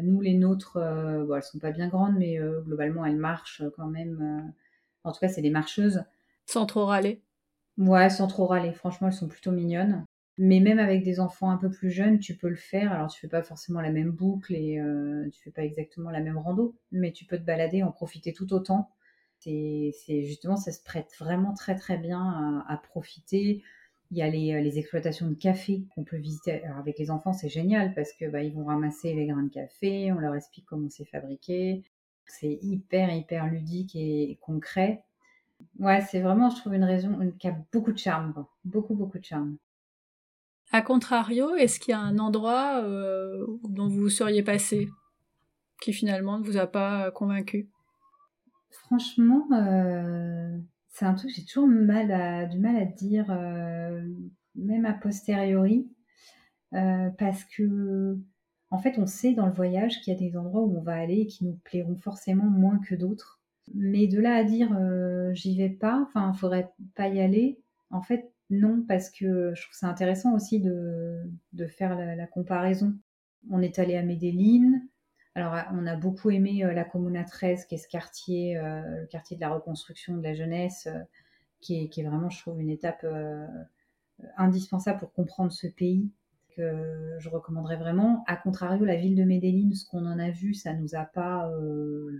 nous 0.00 0.22
les 0.22 0.32
nôtres, 0.32 0.78
bon, 0.78 1.34
elles 1.34 1.42
sont 1.42 1.58
pas 1.58 1.72
bien 1.72 1.88
grandes, 1.88 2.16
mais 2.16 2.38
globalement 2.64 3.04
elles 3.04 3.18
marchent 3.18 3.62
quand 3.76 3.86
même. 3.86 4.50
en 5.04 5.12
tout 5.12 5.20
cas, 5.20 5.28
c'est 5.28 5.42
des 5.42 5.50
marcheuses. 5.50 6.04
Sans 6.46 6.64
trop 6.64 6.86
râler. 6.86 7.20
Ouais, 7.76 8.08
sans 8.08 8.28
trop 8.28 8.46
râler. 8.46 8.72
Franchement, 8.72 9.08
elles 9.08 9.12
sont 9.12 9.28
plutôt 9.28 9.50
mignonnes. 9.50 10.06
Mais 10.44 10.58
même 10.58 10.80
avec 10.80 11.04
des 11.04 11.20
enfants 11.20 11.50
un 11.50 11.56
peu 11.56 11.70
plus 11.70 11.92
jeunes, 11.92 12.18
tu 12.18 12.36
peux 12.36 12.48
le 12.48 12.56
faire. 12.56 12.90
Alors, 12.92 13.08
tu 13.08 13.20
fais 13.20 13.28
pas 13.28 13.44
forcément 13.44 13.80
la 13.80 13.92
même 13.92 14.10
boucle 14.10 14.52
et 14.56 14.80
euh, 14.80 15.30
tu 15.30 15.40
fais 15.40 15.52
pas 15.52 15.62
exactement 15.62 16.10
la 16.10 16.18
même 16.18 16.36
rando, 16.36 16.74
mais 16.90 17.12
tu 17.12 17.24
peux 17.24 17.38
te 17.38 17.44
balader, 17.44 17.84
en 17.84 17.92
profiter 17.92 18.32
tout 18.32 18.52
autant. 18.52 18.90
C'est 19.38 19.92
justement, 20.24 20.56
ça 20.56 20.72
se 20.72 20.82
prête 20.82 21.12
vraiment 21.20 21.54
très 21.54 21.76
très 21.76 21.96
bien 21.96 22.64
à, 22.68 22.76
profiter. 22.76 23.62
Il 24.10 24.18
y 24.18 24.22
a 24.22 24.28
les, 24.28 24.60
les 24.60 24.78
exploitations 24.80 25.28
de 25.28 25.34
café 25.34 25.84
qu'on 25.94 26.02
peut 26.02 26.16
visiter. 26.16 26.64
Alors, 26.64 26.78
avec 26.78 26.98
les 26.98 27.12
enfants, 27.12 27.32
c'est 27.32 27.48
génial 27.48 27.94
parce 27.94 28.12
que 28.12 28.28
bah, 28.28 28.42
ils 28.42 28.52
vont 28.52 28.64
ramasser 28.64 29.14
les 29.14 29.26
grains 29.26 29.44
de 29.44 29.48
café, 29.48 30.10
on 30.10 30.18
leur 30.18 30.34
explique 30.34 30.66
comment 30.66 30.88
c'est 30.90 31.04
fabriqué. 31.04 31.84
C'est 32.26 32.58
hyper 32.62 33.14
hyper 33.14 33.46
ludique 33.46 33.94
et, 33.94 34.38
concret. 34.40 35.04
Ouais, 35.78 36.00
c'est 36.00 36.20
vraiment, 36.20 36.50
je 36.50 36.56
trouve, 36.56 36.74
une 36.74 36.82
raison 36.82 37.32
qui 37.38 37.46
a 37.46 37.56
beaucoup 37.72 37.92
de 37.92 37.98
charme, 37.98 38.44
beaucoup 38.64 38.96
beaucoup 38.96 39.20
de 39.20 39.24
charme. 39.24 39.56
A 40.74 40.80
contrario, 40.80 41.54
est-ce 41.54 41.78
qu'il 41.78 41.92
y 41.92 41.94
a 41.94 42.00
un 42.00 42.18
endroit 42.18 42.82
euh, 42.82 43.46
dont 43.68 43.88
vous 43.88 44.08
seriez 44.08 44.42
passé 44.42 44.88
qui 45.82 45.92
finalement 45.92 46.38
ne 46.38 46.44
vous 46.44 46.56
a 46.56 46.66
pas 46.66 47.10
convaincu? 47.10 47.68
Franchement, 48.70 49.46
euh, 49.52 50.56
c'est 50.88 51.04
un 51.04 51.12
truc 51.12 51.28
que 51.30 51.36
j'ai 51.36 51.44
toujours 51.44 51.68
du 51.68 51.74
mal 51.74 52.10
à 52.10 52.46
dire, 52.86 53.26
euh, 53.28 54.02
même 54.54 54.86
a 54.86 54.94
posteriori, 54.94 55.86
parce 56.70 57.44
que 57.44 58.16
en 58.70 58.78
fait, 58.78 58.94
on 58.96 59.06
sait 59.06 59.34
dans 59.34 59.44
le 59.44 59.52
voyage 59.52 60.00
qu'il 60.00 60.14
y 60.14 60.16
a 60.16 60.18
des 60.18 60.38
endroits 60.38 60.62
où 60.62 60.78
on 60.78 60.80
va 60.80 60.94
aller 60.94 61.20
et 61.20 61.26
qui 61.26 61.44
nous 61.44 61.60
plairont 61.64 61.96
forcément 61.96 62.48
moins 62.48 62.78
que 62.78 62.94
d'autres. 62.94 63.42
Mais 63.74 64.06
de 64.06 64.18
là 64.18 64.36
à 64.36 64.44
dire 64.44 64.74
j'y 65.34 65.54
vais 65.58 65.68
pas, 65.68 66.00
enfin, 66.00 66.32
faudrait 66.32 66.72
pas 66.94 67.08
y 67.08 67.20
aller. 67.20 67.60
En 67.90 68.00
fait, 68.00 68.32
non, 68.52 68.84
parce 68.86 69.08
que 69.08 69.54
je 69.54 69.62
trouve 69.62 69.74
ça 69.74 69.88
intéressant 69.88 70.34
aussi 70.34 70.60
de, 70.60 71.24
faire 71.68 71.96
la, 71.96 72.26
comparaison. 72.26 72.92
On 73.50 73.62
est 73.62 73.78
allé 73.78 73.96
à 73.96 74.02
Medellin. 74.02 74.78
Alors, 75.34 75.54
on 75.72 75.86
a 75.86 75.96
beaucoup 75.96 76.28
aimé 76.28 76.62
euh, 76.62 76.74
la 76.74 76.84
Comuna 76.84 77.24
13, 77.24 77.64
qui 77.64 77.76
est 77.76 77.78
ce 77.78 77.88
quartier, 77.88 78.58
euh, 78.58 79.00
le 79.00 79.06
quartier 79.06 79.36
de 79.36 79.40
la 79.40 79.48
reconstruction 79.48 80.18
de 80.18 80.22
la 80.22 80.34
jeunesse, 80.34 80.86
euh, 80.86 80.98
qui, 81.62 81.90
est, 81.96 82.02
vraiment, 82.02 82.28
je 82.28 82.40
trouve, 82.40 82.60
une 82.60 82.68
étape 82.68 83.06
indispensable 84.36 84.98
pour 84.98 85.14
comprendre 85.14 85.50
ce 85.50 85.66
pays 85.66 86.10
que 86.54 87.16
je 87.18 87.30
recommanderais 87.30 87.78
vraiment. 87.78 88.22
A 88.26 88.36
contrario, 88.36 88.84
la 88.84 88.96
ville 88.96 89.16
de 89.16 89.24
Medellin, 89.24 89.72
ce 89.72 89.86
qu'on 89.86 90.04
en 90.04 90.18
a 90.18 90.28
vu, 90.28 90.52
ça 90.52 90.74
nous 90.74 90.94
a 90.94 91.06
pas 91.06 91.50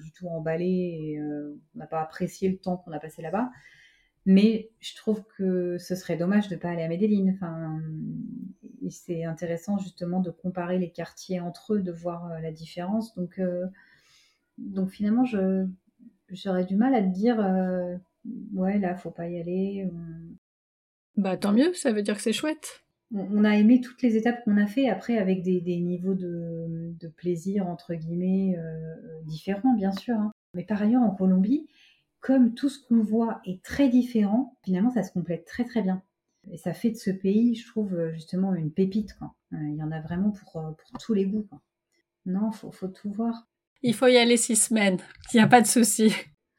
du 0.02 0.12
tout 0.12 0.28
emballé 0.28 0.64
et 0.64 1.20
on 1.20 1.78
n'a 1.78 1.86
pas 1.86 2.00
apprécié 2.00 2.48
le 2.48 2.56
temps 2.56 2.78
qu'on 2.78 2.92
a 2.92 3.00
passé 3.00 3.20
là-bas. 3.20 3.50
Mais 4.24 4.70
je 4.80 4.94
trouve 4.94 5.24
que 5.36 5.78
ce 5.78 5.96
serait 5.96 6.16
dommage 6.16 6.48
de 6.48 6.54
ne 6.54 6.60
pas 6.60 6.70
aller 6.70 6.82
à 6.82 6.88
Medellin. 6.88 7.32
Enfin, 7.34 7.80
c'est 8.90 9.24
intéressant 9.24 9.78
justement 9.78 10.20
de 10.20 10.30
comparer 10.30 10.78
les 10.78 10.90
quartiers 10.90 11.40
entre 11.40 11.74
eux, 11.74 11.80
de 11.80 11.92
voir 11.92 12.30
euh, 12.30 12.40
la 12.40 12.52
différence. 12.52 13.14
Donc, 13.14 13.38
euh, 13.38 13.66
donc 14.58 14.90
finalement, 14.90 15.24
je 15.24 15.66
j'aurais 16.30 16.64
du 16.64 16.76
mal 16.76 16.94
à 16.94 17.02
te 17.02 17.08
dire, 17.08 17.38
euh, 17.40 17.96
ouais, 18.54 18.78
là, 18.78 18.96
faut 18.96 19.10
pas 19.10 19.28
y 19.28 19.38
aller. 19.38 19.90
Bah 21.16 21.36
tant 21.36 21.52
mieux, 21.52 21.74
ça 21.74 21.92
veut 21.92 22.02
dire 22.02 22.16
que 22.16 22.22
c'est 22.22 22.32
chouette. 22.32 22.84
On, 23.14 23.44
a 23.44 23.58
aimé 23.58 23.82
toutes 23.82 24.00
les 24.00 24.16
étapes 24.16 24.42
qu'on 24.42 24.56
a 24.56 24.66
fait, 24.66 24.88
après 24.88 25.18
avec 25.18 25.42
des, 25.42 25.60
des 25.60 25.78
niveaux 25.78 26.14
de, 26.14 26.94
de, 26.98 27.08
plaisir 27.08 27.68
entre 27.68 27.92
guillemets 27.92 28.56
différents, 29.26 29.74
bien 29.74 29.92
sûr. 29.92 30.14
Hein. 30.14 30.32
Mais 30.54 30.64
par 30.64 30.80
ailleurs, 30.80 31.02
en 31.02 31.10
Colombie, 31.10 31.66
comme 32.22 32.54
tout 32.54 32.68
ce 32.68 32.78
qu'on 32.78 33.02
voit 33.02 33.42
est 33.44 33.62
très 33.62 33.88
différent, 33.88 34.56
finalement, 34.64 34.90
ça 34.90 35.02
se 35.02 35.12
complète 35.12 35.44
très 35.44 35.64
très 35.64 35.82
bien. 35.82 36.02
Et 36.50 36.56
ça 36.56 36.72
fait 36.72 36.90
de 36.90 36.96
ce 36.96 37.10
pays, 37.10 37.54
je 37.56 37.66
trouve, 37.66 37.94
euh, 37.94 38.12
justement 38.12 38.54
une 38.54 38.72
pépite. 38.72 39.14
Quoi. 39.18 39.34
Euh, 39.52 39.68
il 39.68 39.76
y 39.76 39.82
en 39.82 39.92
a 39.92 40.00
vraiment 40.00 40.30
pour, 40.30 40.56
euh, 40.56 40.70
pour 40.70 40.98
tous 41.00 41.14
les 41.14 41.26
goûts. 41.26 41.46
Quoi. 41.50 41.60
Non, 42.24 42.52
faut, 42.52 42.70
faut 42.70 42.88
tout 42.88 43.10
voir. 43.10 43.48
Il 43.82 43.94
faut 43.94 44.06
y 44.06 44.16
aller 44.16 44.36
six 44.36 44.56
semaines. 44.56 44.98
Il 45.32 45.36
n'y 45.36 45.42
a 45.42 45.48
pas 45.48 45.60
de 45.60 45.66
souci. 45.66 46.14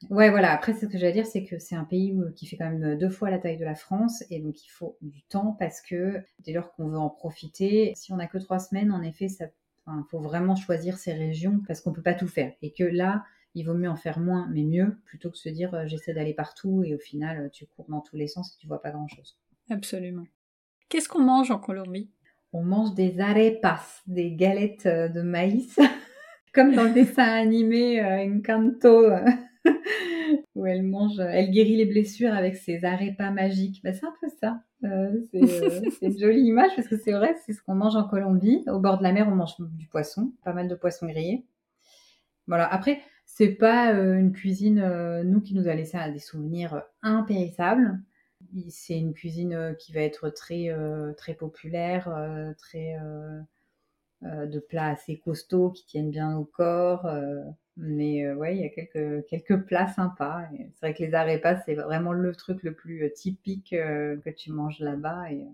Ouais, 0.09 0.29
voilà. 0.29 0.51
Après, 0.51 0.73
ce 0.73 0.85
que 0.85 0.97
j'allais 0.97 1.13
dire, 1.13 1.25
c'est 1.25 1.45
que 1.45 1.57
c'est 1.59 1.75
un 1.75 1.85
pays 1.85 2.13
qui 2.35 2.45
fait 2.45 2.57
quand 2.57 2.69
même 2.69 2.97
deux 2.97 3.09
fois 3.09 3.29
la 3.29 3.39
taille 3.39 3.57
de 3.57 3.63
la 3.63 3.75
France, 3.75 4.21
et 4.29 4.41
donc 4.41 4.61
il 4.65 4.69
faut 4.69 4.97
du 4.99 5.23
temps 5.23 5.55
parce 5.57 5.79
que 5.79 6.21
dès 6.39 6.51
lors 6.51 6.73
qu'on 6.73 6.89
veut 6.89 6.97
en 6.97 7.09
profiter, 7.09 7.93
si 7.95 8.11
on 8.11 8.17
n'a 8.17 8.27
que 8.27 8.37
trois 8.37 8.59
semaines, 8.59 8.91
en 8.91 9.01
effet, 9.01 9.29
ça, 9.29 9.45
faut 10.11 10.19
vraiment 10.19 10.57
choisir 10.57 10.97
ces 10.97 11.13
régions 11.13 11.61
parce 11.65 11.79
qu'on 11.79 11.93
peut 11.93 12.01
pas 12.01 12.15
tout 12.15 12.27
faire, 12.27 12.51
et 12.61 12.73
que 12.73 12.83
là, 12.83 13.23
il 13.55 13.65
vaut 13.65 13.73
mieux 13.73 13.89
en 13.89 13.95
faire 13.95 14.19
moins, 14.19 14.47
mais 14.51 14.63
mieux, 14.63 14.97
plutôt 15.05 15.29
que 15.29 15.37
se 15.37 15.49
dire 15.49 15.73
euh, 15.73 15.83
j'essaie 15.85 16.13
d'aller 16.13 16.33
partout 16.33 16.83
et 16.83 16.95
au 16.95 16.99
final 16.99 17.45
euh, 17.45 17.49
tu 17.49 17.65
cours 17.65 17.85
dans 17.89 18.01
tous 18.01 18.15
les 18.15 18.27
sens 18.27 18.53
et 18.53 18.57
tu 18.59 18.67
vois 18.67 18.81
pas 18.81 18.91
grand 18.91 19.07
chose. 19.07 19.37
Absolument. 19.69 20.25
Qu'est-ce 20.89 21.07
qu'on 21.07 21.21
mange 21.21 21.51
en 21.51 21.59
Colombie? 21.59 22.09
On 22.51 22.63
mange 22.63 22.93
des 22.93 23.19
arepas, 23.19 23.81
des 24.07 24.31
galettes 24.31 24.85
euh, 24.85 25.07
de 25.07 25.21
maïs, 25.21 25.79
comme 26.53 26.73
dans 26.73 26.83
le 26.83 26.93
dessin 26.93 27.23
animé 27.23 28.01
Encanto, 28.03 29.09
où 30.55 30.65
elle 30.65 30.83
mange, 30.83 31.19
elle 31.19 31.49
guérit 31.51 31.77
les 31.77 31.85
blessures 31.85 32.33
avec 32.33 32.55
ses 32.55 32.83
arepas 32.85 33.31
magiques. 33.31 33.81
Bah, 33.83 33.93
c'est 33.93 34.05
un 34.05 34.13
peu 34.19 34.27
ça. 34.39 34.61
c'est 35.31 36.05
une 36.05 36.19
jolie 36.19 36.41
image 36.41 36.75
parce 36.75 36.87
que 36.87 36.97
c'est 36.97 37.13
vrai, 37.13 37.35
c'est 37.45 37.53
ce 37.53 37.61
qu'on 37.63 37.73
mange 37.73 37.95
en 37.95 38.03
Colombie. 38.03 38.63
Au 38.67 38.79
bord 38.79 38.97
de 38.97 39.03
la 39.03 39.13
mer, 39.13 39.27
on 39.29 39.35
mange 39.35 39.55
du 39.59 39.87
poisson, 39.87 40.33
pas 40.43 40.53
mal 40.53 40.67
de 40.67 40.75
poissons 40.75 41.07
grillés. 41.07 41.45
Voilà. 42.47 42.67
Après, 42.67 42.99
c'est 43.35 43.49
pas 43.49 43.91
euh, 43.95 44.19
une 44.19 44.31
cuisine, 44.31 44.79
euh, 44.79 45.23
nous, 45.23 45.41
qui 45.41 45.55
nous 45.55 45.67
a 45.67 45.73
laissé 45.73 45.97
des 46.11 46.19
souvenirs 46.19 46.75
euh, 46.75 46.81
impérissables. 47.01 47.99
C'est 48.69 48.97
une 48.97 49.13
cuisine 49.13 49.75
qui 49.79 49.91
va 49.91 50.01
être 50.01 50.29
très, 50.29 50.69
très 51.17 51.33
populaire, 51.33 52.13
très 52.57 52.97
de 54.21 54.59
plats 54.59 54.89
assez 54.89 55.17
costauds 55.17 55.71
qui 55.71 55.85
tiennent 55.85 56.11
bien 56.11 56.37
au 56.37 56.43
corps. 56.43 57.09
mais 57.77 58.31
ouais, 58.33 58.57
il 58.57 58.61
y 58.61 58.65
a 58.65 58.69
quelques, 58.69 59.25
quelques 59.27 59.65
plats 59.65 59.87
sympas. 59.87 60.43
C'est 60.73 60.85
vrai 60.85 60.93
que 60.93 61.01
les 61.01 61.13
arepas, 61.15 61.61
c'est 61.61 61.73
vraiment 61.75 62.11
le 62.11 62.35
truc 62.35 62.61
le 62.63 62.73
plus 62.73 63.11
typique 63.13 63.71
que 63.71 64.29
tu 64.29 64.51
manges 64.51 64.79
là-bas. 64.79 65.31
Et 65.31 65.47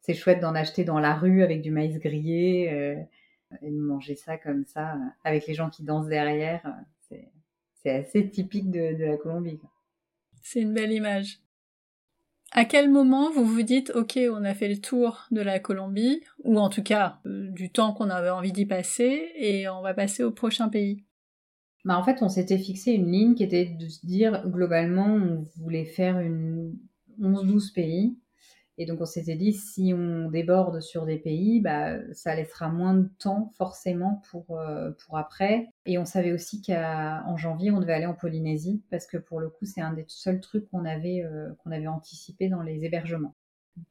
c'est 0.00 0.14
chouette 0.14 0.40
d'en 0.40 0.54
acheter 0.54 0.82
dans 0.84 0.98
la 0.98 1.14
rue 1.14 1.42
avec 1.42 1.60
du 1.60 1.70
maïs 1.70 1.98
grillé 1.98 3.06
et 3.62 3.70
de 3.70 3.78
manger 3.78 4.16
ça 4.16 4.38
comme 4.38 4.64
ça 4.64 4.96
avec 5.24 5.46
les 5.46 5.54
gens 5.54 5.70
qui 5.70 5.84
dansent 5.84 6.08
derrière 6.08 6.64
c'est 7.84 7.92
assez 7.92 8.30
typique 8.30 8.70
de, 8.70 8.96
la 9.04 9.16
Colombie. 9.16 9.60
C'est 10.42 10.60
une 10.60 10.72
belle 10.72 10.92
image. 10.92 11.40
À 12.52 12.64
quel 12.64 12.88
moment 12.88 13.30
vous 13.30 13.44
vous 13.44 13.62
dites, 13.62 13.90
ok, 13.94 14.18
on 14.30 14.44
a 14.44 14.54
fait 14.54 14.68
le 14.68 14.80
tour 14.80 15.26
de 15.30 15.40
la 15.40 15.58
Colombie, 15.58 16.22
ou 16.44 16.58
en 16.58 16.68
tout 16.68 16.82
cas 16.82 17.18
euh, 17.26 17.50
du 17.50 17.70
temps 17.70 17.92
qu'on 17.92 18.10
avait 18.10 18.30
envie 18.30 18.52
d'y 18.52 18.64
passer, 18.64 19.32
et 19.36 19.68
on 19.68 19.82
va 19.82 19.92
passer 19.92 20.22
au 20.22 20.30
prochain 20.30 20.68
pays? 20.68 21.04
Bah, 21.84 21.98
En 21.98 22.04
fait, 22.04 22.22
on 22.22 22.28
s'était 22.28 22.58
fixé 22.58 22.92
une 22.92 23.10
ligne 23.10 23.34
qui 23.34 23.42
était 23.42 23.66
de 23.66 23.88
se 23.88 24.06
dire, 24.06 24.48
globalement, 24.48 25.14
on 25.14 25.46
voulait 25.56 25.84
faire 25.84 26.20
une 26.20 26.78
11-12 27.20 27.72
pays, 27.72 28.16
et 28.78 28.86
donc 28.86 29.00
on 29.00 29.06
s'était 29.06 29.36
dit, 29.36 29.52
si 29.52 29.92
on 29.94 30.30
déborde 30.30 30.80
sur 30.80 31.06
des 31.06 31.18
pays, 31.18 31.60
bah, 31.60 31.98
ça 32.12 32.34
laissera 32.34 32.68
moins 32.68 32.94
de 32.94 33.08
temps 33.18 33.52
forcément 33.56 34.22
pour, 34.30 34.58
euh, 34.58 34.90
pour 35.04 35.18
après. 35.18 35.68
Et 35.86 35.98
on 35.98 36.04
savait 36.04 36.32
aussi 36.32 36.62
qu'en 36.62 37.36
janvier, 37.36 37.70
on 37.70 37.80
devait 37.80 37.92
aller 37.94 38.06
en 38.06 38.14
Polynésie, 38.14 38.82
parce 38.90 39.06
que 39.06 39.16
pour 39.16 39.40
le 39.40 39.48
coup, 39.48 39.64
c'est 39.64 39.80
un 39.80 39.92
des 39.92 40.04
seuls 40.08 40.40
trucs 40.40 40.68
qu'on 40.70 40.84
avait, 40.84 41.22
euh, 41.24 41.52
qu'on 41.62 41.70
avait 41.70 41.86
anticipé 41.86 42.48
dans 42.48 42.62
les 42.62 42.84
hébergements. 42.84 43.34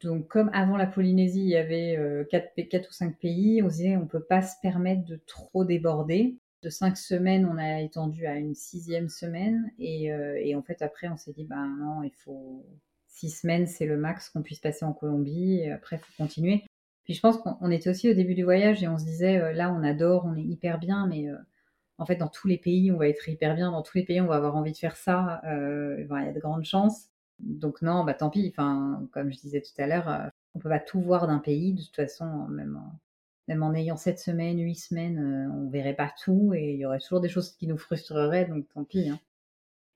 Donc 0.02 0.28
comme 0.28 0.50
avant 0.54 0.78
la 0.78 0.88
Polynésie, 0.88 1.42
il 1.42 1.50
y 1.50 1.58
avait 1.58 1.98
euh, 1.98 2.24
4, 2.30 2.90
ou 2.90 2.94
5 2.94 3.20
pays, 3.20 3.62
on 3.64 3.70
se 3.70 3.76
disait, 3.76 3.98
on 3.98 4.08
peut 4.08 4.24
pas 4.24 4.42
se 4.42 4.56
permettre 4.62 5.04
de 5.06 5.20
trop 5.28 5.66
déborder. 5.66 6.38
De 6.62 6.70
5 6.70 6.96
semaines, 6.98 7.46
on 7.46 7.58
a 7.58 7.82
étendu 7.82 8.26
à 8.26 8.36
une 8.38 8.56
sixième 8.56 9.10
semaine. 9.10 9.72
Et, 9.80 10.14
euh, 10.14 10.58
en 10.58 10.62
fait, 10.62 10.82
après, 10.82 11.10
on 11.10 11.18
s'est 11.18 11.34
dit, 11.34 11.44
bah 11.46 11.66
non, 11.80 12.04
il 12.04 12.14
faut 12.14 12.66
six 13.14 13.30
semaines, 13.30 13.68
c'est 13.68 13.86
le 13.86 13.98
max 13.98 14.30
qu'on 14.30 14.42
puisse 14.42 14.60
passer 14.60 14.86
en 14.86 14.94
Colombie. 14.94 15.64
Après, 15.70 15.98
il 15.98 16.00
faut 16.00 16.24
continuer. 16.24 16.64
Puis 17.06 17.14
je 17.14 17.22
pense 17.22 17.38
qu'on 17.38 17.72
était 17.72 17.90
aussi 17.90 18.10
au 18.10 18.14
début 18.14 18.34
du 18.34 18.44
voyage 18.44 18.82
et 18.84 18.88
on 18.88 18.98
se 18.98 19.06
disait, 19.06 19.40
euh, 19.40 19.54
là, 19.54 19.72
on 19.72 19.84
adore, 19.84 20.26
on 20.26 20.36
est 20.36 20.44
hyper 20.44 20.80
bien, 20.80 21.08
mais 21.08 21.30
euh, 21.30 21.38
en 21.98 22.06
fait, 22.06 22.16
dans 22.16 22.28
tous 22.28 22.48
les 22.48 22.58
pays, 22.58 22.92
on 22.92 22.98
va 22.98 23.08
être 23.08 23.28
hyper 23.30 23.56
bien. 23.56 23.72
Dans 23.72 23.82
tous 23.84 23.98
les 23.98 24.06
pays, 24.06 24.22
on 24.22 24.28
va 24.28 24.36
avoir 24.36 24.56
envie 24.56 24.72
de 24.72 24.78
faire 24.78 24.98
ça. 24.98 25.42
Euh, 25.46 25.98
il 26.00 26.26
y 26.26 26.30
a 26.30 26.32
de 26.32 26.40
grandes 26.40 26.66
chances. 26.66 27.10
Donc 27.40 27.82
non, 27.82 28.04
bah 28.04 28.14
tant 28.14 28.30
pis. 28.30 28.48
Enfin, 28.50 29.08
comme 29.12 29.32
je 29.32 29.40
disais 29.40 29.62
tout 29.62 29.82
à 29.82 29.88
l'heure, 29.88 30.32
on 30.56 30.60
peut 30.60 30.70
pas 30.70 30.80
tout 30.80 31.02
voir 31.02 31.28
d'un 31.28 31.40
pays. 31.40 31.74
De 31.74 31.82
toute 31.82 31.96
façon, 31.96 32.26
même 32.48 32.78
en, 32.78 33.00
même 33.48 33.64
en 33.64 33.74
ayant 33.74 33.98
sept 33.98 34.20
semaines, 34.20 34.60
huit 34.60 34.76
semaines, 34.76 35.52
on 35.54 35.70
verrait 35.70 35.96
pas 35.96 36.12
tout 36.24 36.54
et 36.54 36.74
il 36.74 36.80
y 36.80 36.86
aurait 36.86 37.00
toujours 37.00 37.22
des 37.22 37.30
choses 37.30 37.52
qui 37.52 37.68
nous 37.68 37.78
frustreraient. 37.78 38.46
Donc 38.46 38.66
tant 38.74 38.84
pis. 38.86 39.10
Hein. 39.10 39.20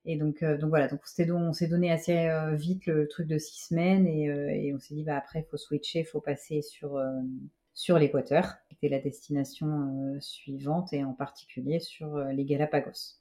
Et 0.09 0.15
donc, 0.15 0.41
euh, 0.41 0.57
donc 0.57 0.69
voilà, 0.69 0.87
donc 0.87 1.01
on 1.03 1.53
s'est 1.53 1.67
donné 1.67 1.91
assez 1.91 2.29
euh, 2.29 2.55
vite 2.55 2.85
le 2.85 3.09
truc 3.09 3.27
de 3.27 3.37
six 3.37 3.67
semaines 3.67 4.07
et, 4.07 4.29
euh, 4.29 4.49
et 4.49 4.73
on 4.73 4.79
s'est 4.79 4.95
dit 4.95 5.03
bah 5.03 5.17
après 5.17 5.41
il 5.41 5.45
faut 5.51 5.57
switcher, 5.57 5.99
il 5.99 6.05
faut 6.05 6.21
passer 6.21 6.61
sur 6.61 7.99
l'Équateur, 7.99 8.53
qui 8.69 8.75
était 8.75 8.87
la 8.87 9.01
destination 9.01 10.17
suivante 10.21 10.93
et 10.93 11.03
en 11.03 11.13
particulier 11.13 11.81
sur 11.81 12.17
les 12.19 12.45
Galapagos. 12.45 13.19